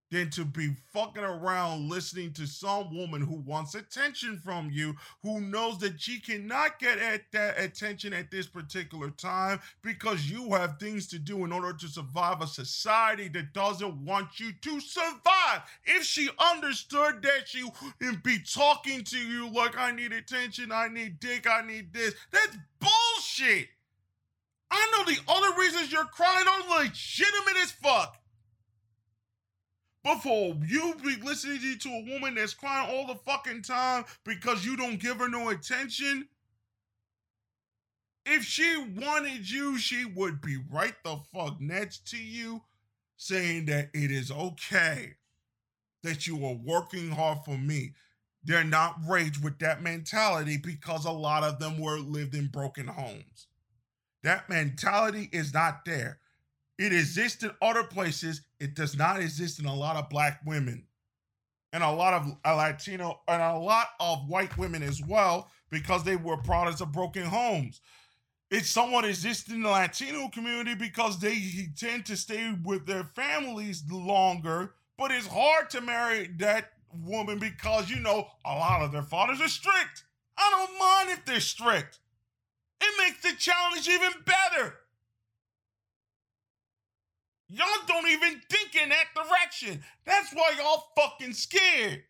[0.10, 5.40] than to be fucking around listening to some woman who wants attention from you, who
[5.40, 10.80] knows that she cannot get at that attention at this particular time because you have
[10.80, 15.62] things to do in order to survive a society that doesn't want you to survive.
[15.84, 17.70] If she understood that she
[18.02, 22.16] would be talking to you like, I need attention, I need dick, I need this,
[22.32, 23.68] that's bullshit.
[24.70, 28.18] I know the other reasons you're crying are legitimate as fuck.
[30.04, 34.66] But for you be listening to a woman that's crying all the fucking time because
[34.66, 36.28] you don't give her no attention,
[38.26, 42.62] if she wanted you, she would be right the fuck next to you
[43.18, 45.16] saying that it is okay
[46.04, 47.94] that you are working hard for me.
[48.44, 52.88] They're not raised with that mentality because a lot of them were lived in broken
[52.88, 53.47] homes.
[54.28, 56.20] That mentality is not there.
[56.78, 58.42] It exists in other places.
[58.60, 60.84] It does not exist in a lot of black women
[61.72, 66.18] and a lot of Latino and a lot of white women as well because they
[66.18, 67.80] were products of broken homes.
[68.52, 73.86] It somewhat exists in the Latino community because they tend to stay with their families
[73.90, 79.04] longer, but it's hard to marry that woman because you know a lot of their
[79.04, 80.04] fathers are strict.
[80.38, 82.00] I don't mind if they're strict.
[82.80, 84.76] It makes the challenge even better.
[87.50, 89.82] Y'all don't even think in that direction.
[90.06, 92.04] That's why y'all fucking scared.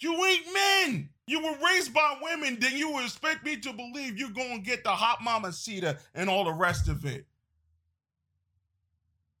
[0.00, 1.10] You ain't men.
[1.26, 4.68] You were raised by women, then you would expect me to believe you're going to
[4.68, 7.26] get the hot mama cedar and all the rest of it.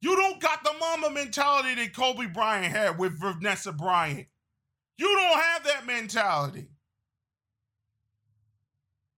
[0.00, 4.28] You don't got the mama mentality that Kobe Bryant had with Vanessa Bryant.
[4.98, 6.68] You don't have that mentality.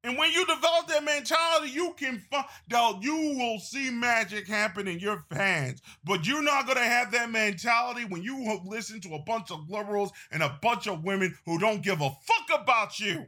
[0.05, 2.45] And when you develop that mentality, you can find
[2.75, 5.81] out you will see magic happen in your fans.
[6.05, 10.11] But you're not gonna have that mentality when you listen to a bunch of liberals
[10.33, 13.27] and a bunch of women who don't give a fuck about you,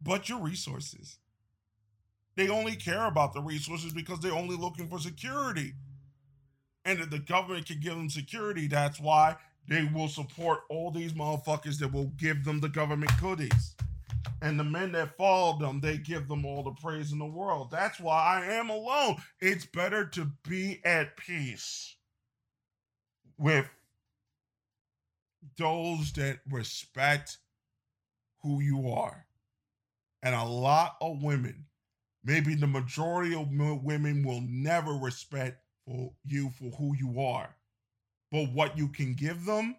[0.00, 1.18] but your resources.
[2.36, 5.74] They only care about the resources because they're only looking for security.
[6.84, 9.36] And if the government can give them security, that's why
[9.68, 13.74] they will support all these motherfuckers that will give them the government goodies.
[14.40, 17.70] And the men that follow them, they give them all the praise in the world.
[17.70, 19.16] That's why I am alone.
[19.40, 21.96] It's better to be at peace
[23.36, 23.68] with
[25.56, 27.38] those that respect
[28.42, 29.26] who you are.
[30.22, 31.66] And a lot of women,
[32.24, 37.56] maybe the majority of women, will never respect for you for who you are.
[38.30, 39.76] But what you can give them,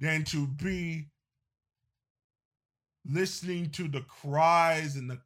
[0.00, 1.10] than to be
[3.08, 5.18] listening to the cries and the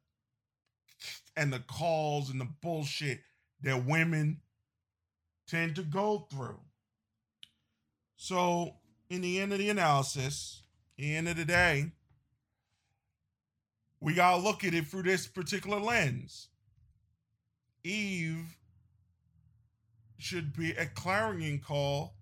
[1.37, 3.21] and the calls and the bullshit
[3.63, 4.41] that women
[5.47, 6.59] tend to go through.
[8.17, 8.75] So,
[9.09, 10.63] in the end of the analysis,
[10.97, 11.93] the end of the day,
[14.01, 16.49] we got to look at it through this particular lens.
[17.85, 18.57] Eve
[20.19, 22.17] should be a clarion call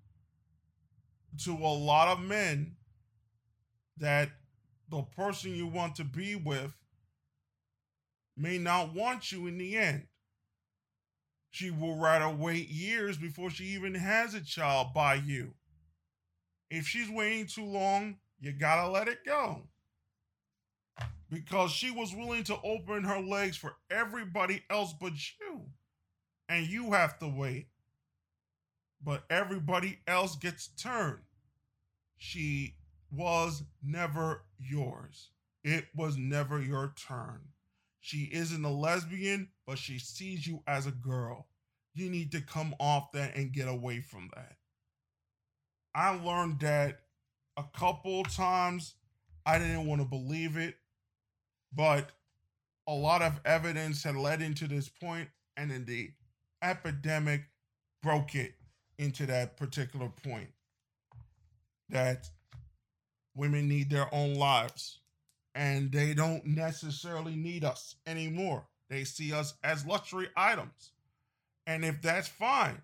[1.44, 2.76] to a lot of men
[3.98, 4.30] that
[4.90, 6.72] the person you want to be with
[8.36, 10.06] may not want you in the end.
[11.50, 15.54] She will rather wait years before she even has a child by you.
[16.70, 19.62] If she's waiting too long, you gotta let it go.
[21.30, 25.62] Because she was willing to open her legs for everybody else but you.
[26.48, 27.68] And you have to wait.
[29.02, 31.22] But everybody else gets turned.
[32.18, 32.75] She
[33.10, 35.30] was never yours.
[35.64, 37.40] It was never your turn.
[38.00, 41.48] She isn't a lesbian, but she sees you as a girl.
[41.94, 44.56] You need to come off that and get away from that.
[45.94, 47.00] I learned that
[47.56, 48.94] a couple times.
[49.44, 50.76] I didn't want to believe it,
[51.74, 52.10] but
[52.86, 56.10] a lot of evidence had led into this point, and then the
[56.62, 57.42] epidemic
[58.02, 58.54] broke it
[58.98, 60.50] into that particular point.
[61.88, 62.28] That
[63.36, 65.00] Women need their own lives
[65.54, 68.66] and they don't necessarily need us anymore.
[68.88, 70.92] They see us as luxury items.
[71.66, 72.82] And if that's fine,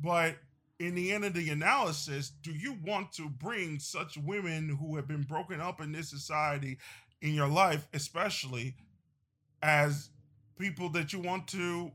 [0.00, 0.36] but
[0.78, 5.08] in the end of the analysis, do you want to bring such women who have
[5.08, 6.78] been broken up in this society
[7.20, 8.76] in your life, especially
[9.62, 10.10] as
[10.58, 11.90] people that you want to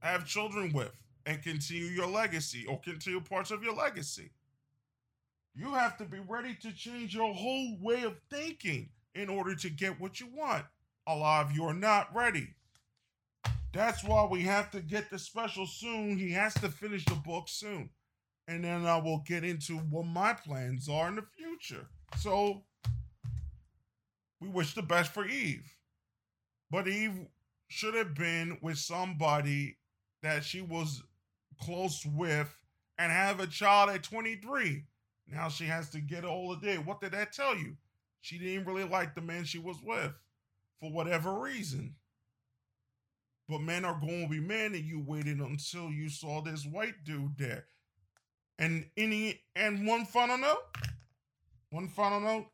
[0.00, 0.92] have children with
[1.26, 4.30] and continue your legacy or continue parts of your legacy.
[5.54, 9.70] You have to be ready to change your whole way of thinking in order to
[9.70, 10.64] get what you want.
[11.06, 12.54] A lot of you are not ready.
[13.72, 16.18] That's why we have to get the special soon.
[16.18, 17.90] He has to finish the book soon.
[18.48, 21.86] And then I will get into what my plans are in the future.
[22.18, 22.64] So
[24.40, 25.76] we wish the best for Eve.
[26.70, 27.26] But Eve
[27.68, 29.78] should have been with somebody
[30.22, 31.02] that she was
[31.60, 32.54] close with
[32.98, 34.84] and have a child at 23.
[35.26, 36.78] Now she has to get older day.
[36.78, 37.76] What did that tell you?
[38.20, 40.12] She didn't really like the man she was with
[40.80, 41.94] for whatever reason.
[43.48, 47.04] But men are going to be men, and you waited until you saw this white
[47.04, 47.66] dude there.
[48.58, 50.62] And any and one final note,
[51.70, 52.46] one final note.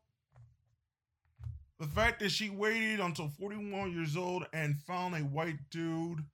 [1.78, 6.24] The fact that she waited until 41 years old and found a white dude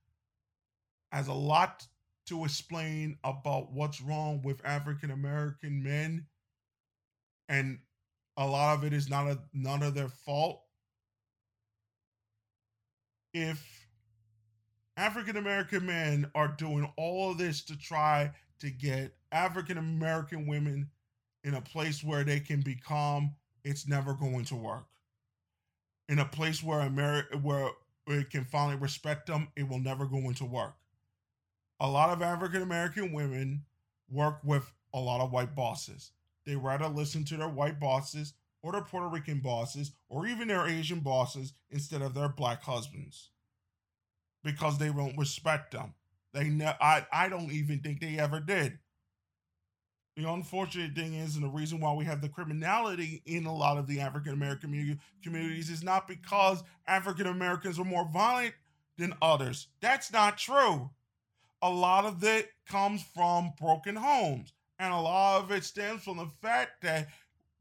[1.13, 1.87] has a lot
[2.27, 6.27] to explain about what's wrong with African American men.
[7.49, 7.79] And
[8.37, 10.63] a lot of it is not a, none of their fault.
[13.33, 13.89] If
[14.97, 20.89] African American men are doing all this to try to get African American women
[21.43, 24.87] in a place where they can be calm, it's never going to work.
[26.09, 27.71] In a place where America where
[28.07, 30.75] it can finally respect them, it will never go into work.
[31.81, 33.65] A lot of African American women
[34.11, 36.13] work with a lot of white bosses.
[36.47, 40.67] They rather listen to their white bosses or their Puerto Rican bosses or even their
[40.67, 43.31] Asian bosses instead of their black husbands
[44.43, 45.95] because they won't respect them.
[46.33, 48.79] They ne- I I don't even think they ever did.
[50.17, 53.79] The unfortunate thing is, and the reason why we have the criminality in a lot
[53.79, 58.55] of the African American communities is not because African Americans are more violent
[58.97, 59.69] than others.
[59.81, 60.91] That's not true.
[61.65, 66.19] A lot of it comes from broken homes, and a lot of it stems from
[66.19, 67.09] the fact that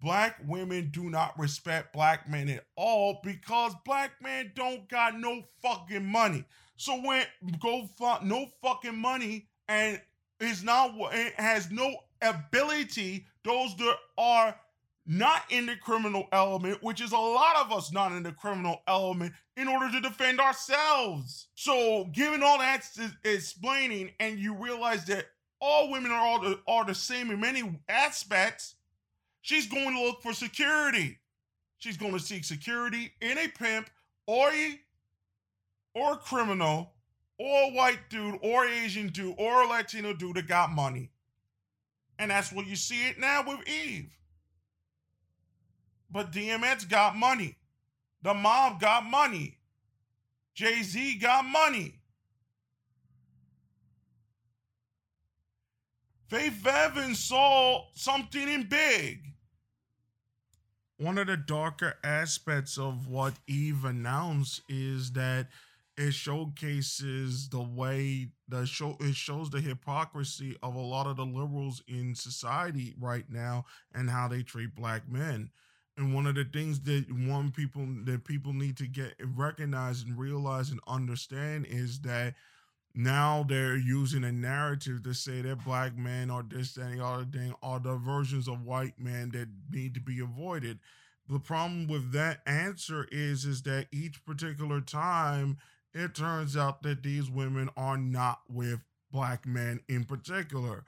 [0.02, 5.42] black women do not respect black men at all because black men don't got no
[5.62, 6.44] fucking money.
[6.76, 7.26] So when
[7.62, 10.02] go find no fucking money and
[10.42, 14.54] is not it has no ability, those that are
[15.06, 18.82] not in the criminal element, which is a lot of us not in the criminal
[18.88, 21.48] element, in order to defend ourselves.
[21.56, 22.88] So, given all that
[23.24, 25.26] explaining, and you realize that
[25.60, 28.76] all women are all the, are the same in many aspects,
[29.42, 31.20] she's going to look for security.
[31.78, 33.90] She's going to seek security in a pimp
[34.26, 34.80] or a
[35.96, 36.94] or a criminal
[37.38, 41.12] or a white dude or Asian dude or a Latino dude that got money.
[42.20, 44.10] And that's what you see it now with Eve.
[46.14, 47.58] But DMX got money.
[48.22, 49.58] The mob got money.
[50.54, 51.96] Jay Z got money.
[56.28, 59.22] Faith Evans saw something in big.
[60.98, 65.48] One of the darker aspects of what Eve announced is that
[65.98, 71.26] it showcases the way the show it shows the hypocrisy of a lot of the
[71.26, 75.50] liberals in society right now and how they treat black men
[75.98, 80.18] and one of the things that one people that people need to get recognize and
[80.18, 82.34] realize and understand is that
[82.96, 87.26] now they're using a narrative to say that black men are this and the other
[87.26, 90.80] thing are the versions of white men that need to be avoided
[91.30, 95.58] the problem with that answer is is that each particular time
[95.94, 98.80] it turns out that these women are not with
[99.12, 100.84] black men in particular.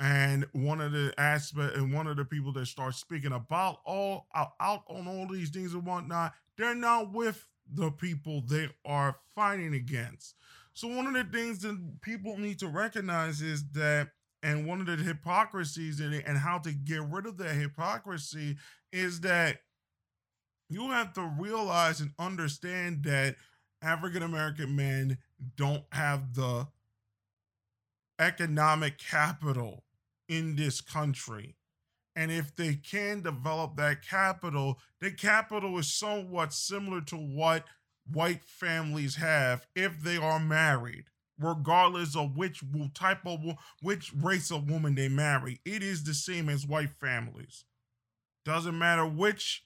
[0.00, 4.26] And one of the aspect and one of the people that start speaking about all
[4.34, 9.16] out, out on all these things and whatnot, they're not with the people they are
[9.34, 10.34] fighting against.
[10.72, 14.10] So one of the things that people need to recognize is that,
[14.44, 18.56] and one of the hypocrisies in it, and how to get rid of that hypocrisy
[18.92, 19.58] is that
[20.70, 23.34] you have to realize and understand that
[23.82, 25.18] African American men
[25.56, 26.68] don't have the
[28.20, 29.84] economic capital
[30.28, 31.56] in this country.
[32.16, 37.64] And if they can develop that capital, the capital is somewhat similar to what
[38.12, 41.04] white families have if they are married,
[41.38, 42.62] regardless of which
[42.94, 43.40] type of
[43.82, 45.60] which race of woman they marry.
[45.64, 47.64] It is the same as white families.
[48.44, 49.64] Doesn't matter which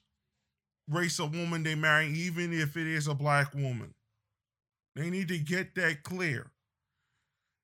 [0.87, 3.95] race of woman they marry, even if it is a black woman.
[4.95, 6.51] They need to get that clear.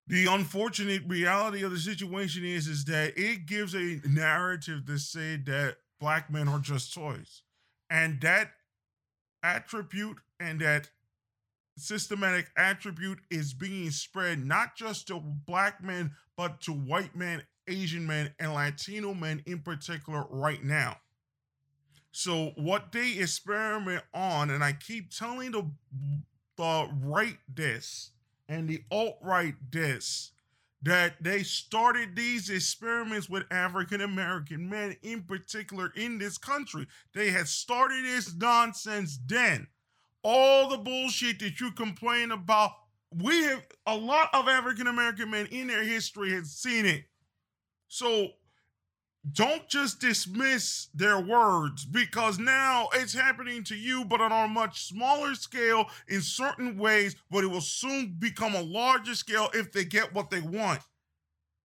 [0.09, 5.37] The unfortunate reality of the situation is, is that it gives a narrative to say
[5.45, 7.43] that black men are just toys.
[7.91, 8.49] And that
[9.43, 10.89] attribute and that
[11.77, 18.07] systematic attribute is being spread not just to black men, but to white men, Asian
[18.07, 20.97] men, and Latino men in particular right now.
[22.11, 25.69] So, what they experiment on, and I keep telling the,
[26.57, 28.09] the right this
[28.49, 30.31] and the alt right this,
[30.81, 36.87] that they started these experiments with African American men in particular in this country.
[37.13, 39.67] They had started this nonsense then
[40.23, 42.71] all the bullshit that you complain about,
[43.11, 47.05] we have a lot of African American men in their history have seen it.
[47.87, 48.29] So
[49.33, 54.85] don't just dismiss their words because now it's happening to you, but on a much
[54.85, 59.83] smaller scale in certain ways, but it will soon become a larger scale if they
[59.83, 60.79] get what they want.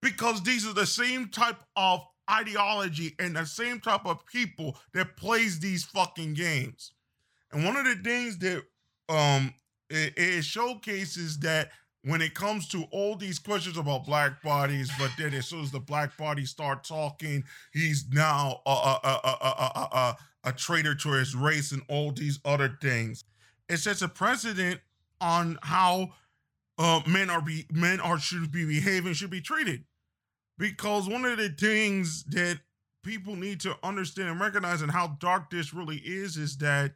[0.02, 2.00] Because these are the same type of
[2.30, 6.92] ideology and the same type of people that plays these fucking games.
[7.52, 8.62] And one of the things that
[9.08, 9.54] um
[9.90, 11.70] it, it showcases that
[12.04, 15.70] when it comes to all these questions about black bodies, but then as soon as
[15.70, 21.34] the black bodies start talking, he's now a, a, a, a, a traitor to his
[21.34, 23.24] race and all these other things.
[23.68, 24.80] It sets a precedent
[25.20, 26.10] on how
[26.76, 29.84] uh, men are be men are should be behaving, should be treated.
[30.58, 32.60] Because one of the things that
[33.02, 36.92] people need to understand and recognize and how dark this really is is that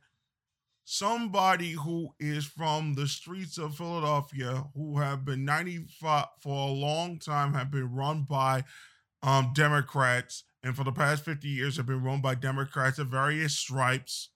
[0.90, 7.18] somebody who is from the streets of Philadelphia who have been 95 for a long
[7.18, 8.64] time have been run by
[9.22, 13.52] um, Democrats and for the past 50 years have been run by Democrats of various
[13.52, 14.30] stripes.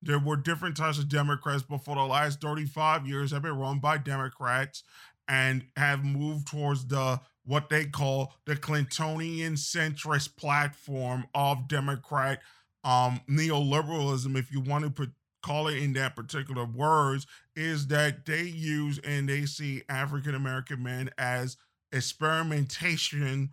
[0.00, 3.78] There were different types of Democrats, but for the last 35 years have been run
[3.78, 4.82] by Democrats
[5.28, 12.40] and have moved towards the what they call the Clintonian centrist platform of Democrat
[12.84, 15.10] um, neoliberalism, if you want to put
[15.42, 17.26] call it in that particular words
[17.56, 21.56] is that they use and they see African American men as
[21.92, 23.50] experimentation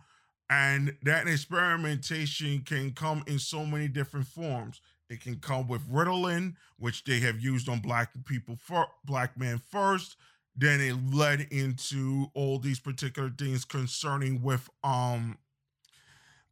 [0.50, 4.80] and that experimentation can come in so many different forms.
[5.10, 9.60] It can come with ritalin which they have used on black people for black men
[9.70, 10.16] first
[10.58, 15.38] then it led into all these particular things concerning with um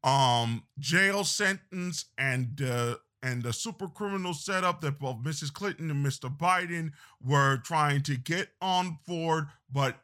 [0.05, 2.95] um jail sentence and uh
[3.27, 5.53] and the super criminal setup that both Mrs.
[5.53, 6.35] Clinton and Mr.
[6.35, 9.47] Biden were trying to get on board.
[9.73, 9.97] But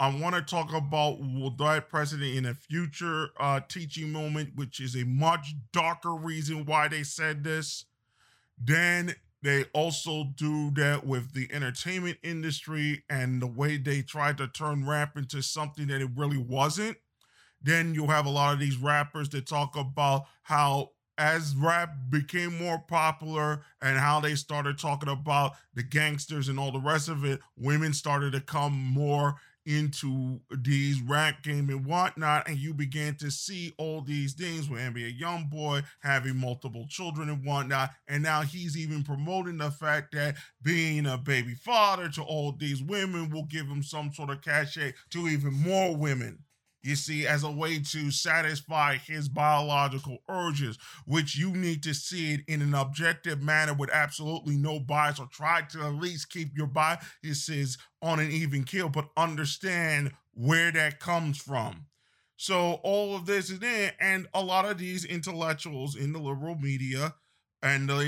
[0.00, 1.18] I want to talk about
[1.58, 6.88] that president in a future uh, teaching moment, which is a much darker reason why
[6.88, 7.84] they said this.
[8.58, 14.46] Then they also do that with the entertainment industry and the way they tried to
[14.46, 16.96] turn rap into something that it really wasn't.
[17.60, 20.92] Then you'll have a lot of these rappers that talk about how
[21.22, 26.72] as rap became more popular and how they started talking about the gangsters and all
[26.72, 32.48] the rest of it, women started to come more into these rap game and whatnot,
[32.48, 37.44] and you began to see all these things with NBA YoungBoy having multiple children and
[37.44, 42.50] whatnot, and now he's even promoting the fact that being a baby father to all
[42.50, 46.40] these women will give him some sort of cachet to even more women
[46.82, 52.34] you see, as a way to satisfy his biological urges, which you need to see
[52.34, 56.56] it in an objective manner with absolutely no bias, or try to at least keep
[56.56, 61.86] your biases on an even keel, but understand where that comes from.
[62.36, 66.56] So, all of this is in, and a lot of these intellectuals in the liberal
[66.56, 67.14] media
[67.62, 68.00] and the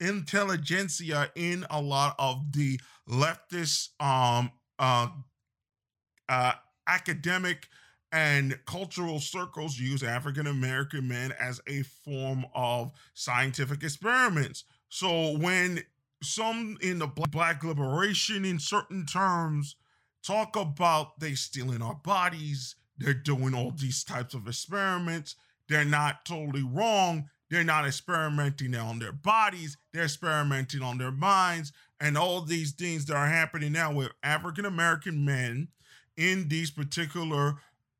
[0.00, 5.08] intelligentsia in a lot of the leftist um uh
[6.28, 6.52] uh
[6.86, 7.68] academic
[8.12, 14.64] and cultural circles use African American men as a form of scientific experiments.
[14.88, 15.82] So when
[16.22, 19.76] some in the black liberation in certain terms
[20.22, 25.36] talk about they stealing our bodies, they're doing all these types of experiments,
[25.68, 27.28] they're not totally wrong.
[27.48, 31.72] They're not experimenting on their bodies, they're experimenting on their minds.
[32.00, 35.68] And all these things that are happening now with African American men
[36.16, 37.54] in these particular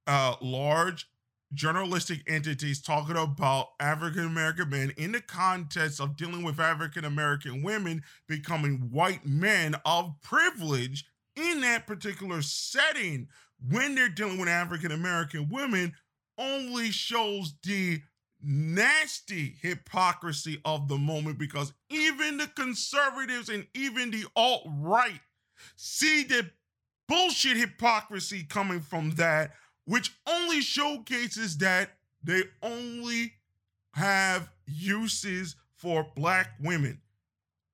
[0.06, 1.08] uh, large
[1.54, 7.62] journalistic entities talking about African American men in the context of dealing with African American
[7.62, 11.04] women becoming white men of privilege
[11.36, 13.28] in that particular setting
[13.70, 15.92] when they're dealing with African American women
[16.38, 18.00] only shows the
[18.42, 25.20] nasty hypocrisy of the moment because even the conservatives and even the alt right
[25.76, 26.48] see the
[27.08, 29.52] bullshit hypocrisy coming from that,
[29.84, 31.90] which only showcases that
[32.22, 33.34] they only
[33.94, 37.00] have uses for black women.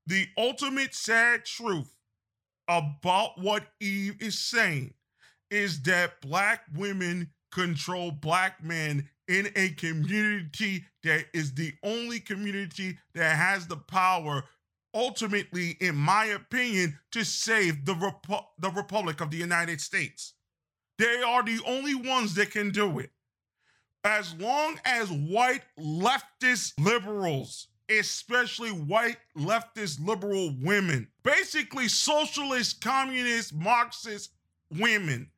[0.07, 1.95] The ultimate sad truth
[2.69, 4.95] about what Eve is saying
[5.51, 12.99] is that black women control black men in a community that is the only community
[13.15, 14.45] that has the power
[14.95, 20.35] ultimately in my opinion to save the Repu- the republic of the united states.
[20.99, 23.11] They are the only ones that can do it.
[24.05, 27.69] As long as white leftist liberals
[27.99, 34.31] especially white leftist liberal women basically socialist communist marxist
[34.71, 35.29] women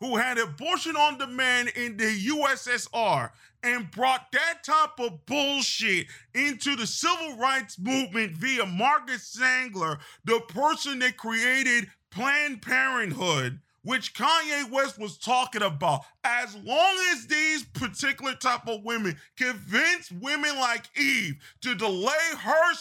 [0.00, 3.30] who had abortion on demand in the USSR
[3.62, 10.40] and brought that type of bullshit into the civil rights movement via Margaret Sanger, the
[10.48, 16.02] person that created Planned Parenthood, which Kanye West was talking about.
[16.24, 22.74] As long as these particular type of women convince women like Eve to delay her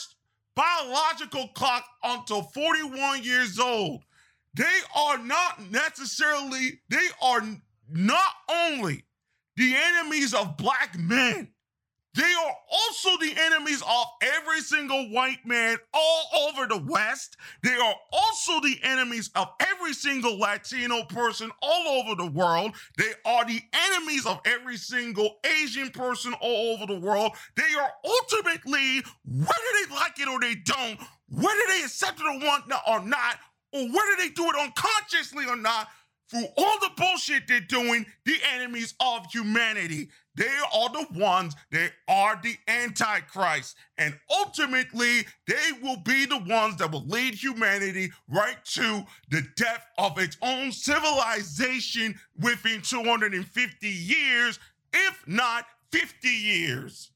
[0.56, 4.04] biological clock until 41 years old,
[4.56, 7.42] they are not necessarily, they are
[7.90, 9.06] not only
[9.56, 11.50] the enemies of black men,
[12.16, 17.36] they are also the enemies of every single white man all over the West.
[17.62, 22.74] They are also the enemies of every single Latino person all over the world.
[22.98, 27.34] They are the enemies of every single Asian person all over the world.
[27.58, 30.98] They are ultimately, whether they like it or they don't,
[31.28, 32.36] whether they accept it or
[32.88, 33.40] or not,
[33.76, 35.90] or whether they do it unconsciously or not,
[36.30, 40.10] through all the bullshit they're doing, the enemies of humanity.
[40.36, 43.76] They are the ones that are the Antichrist.
[43.98, 49.86] And ultimately, they will be the ones that will lead humanity right to the death
[49.98, 54.60] of its own civilization within 250 years,
[54.94, 57.12] if not 50 years.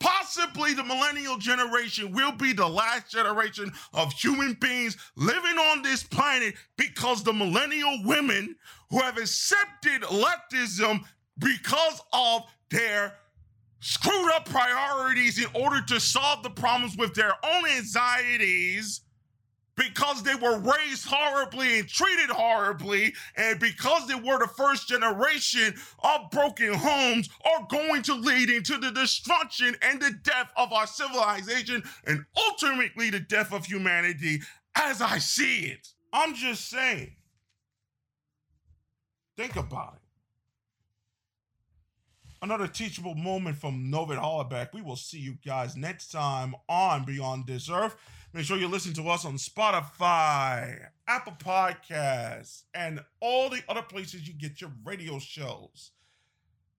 [0.00, 6.02] Possibly the millennial generation will be the last generation of human beings living on this
[6.02, 8.56] planet because the millennial women
[8.88, 11.04] who have accepted leftism
[11.38, 13.14] because of their
[13.80, 19.02] screwed up priorities in order to solve the problems with their own anxieties
[19.80, 25.74] because they were raised horribly and treated horribly, and because they were the first generation
[26.04, 30.86] of broken homes, are going to lead into the destruction and the death of our
[30.86, 34.40] civilization and ultimately the death of humanity
[34.74, 35.88] as I see it.
[36.12, 37.12] I'm just saying.
[39.36, 40.00] Think about it.
[42.42, 44.72] Another teachable moment from Novid Hollaback.
[44.74, 47.96] We will see you guys next time on Beyond This Earth.
[48.32, 54.28] Make sure you listen to us on Spotify, Apple Podcasts, and all the other places
[54.28, 55.90] you get your radio shows.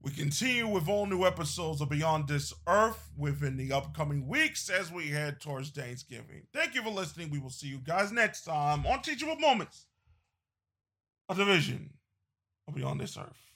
[0.02, 4.91] We continue with all new episodes of Beyond This Earth within the upcoming weeks as
[4.91, 6.47] we head towards Thanksgiving.
[6.54, 7.30] Thank you for listening.
[7.30, 9.88] We will see you guys next time on Teachable Moments,
[11.28, 11.91] a division
[12.66, 13.51] of Beyond This Earth.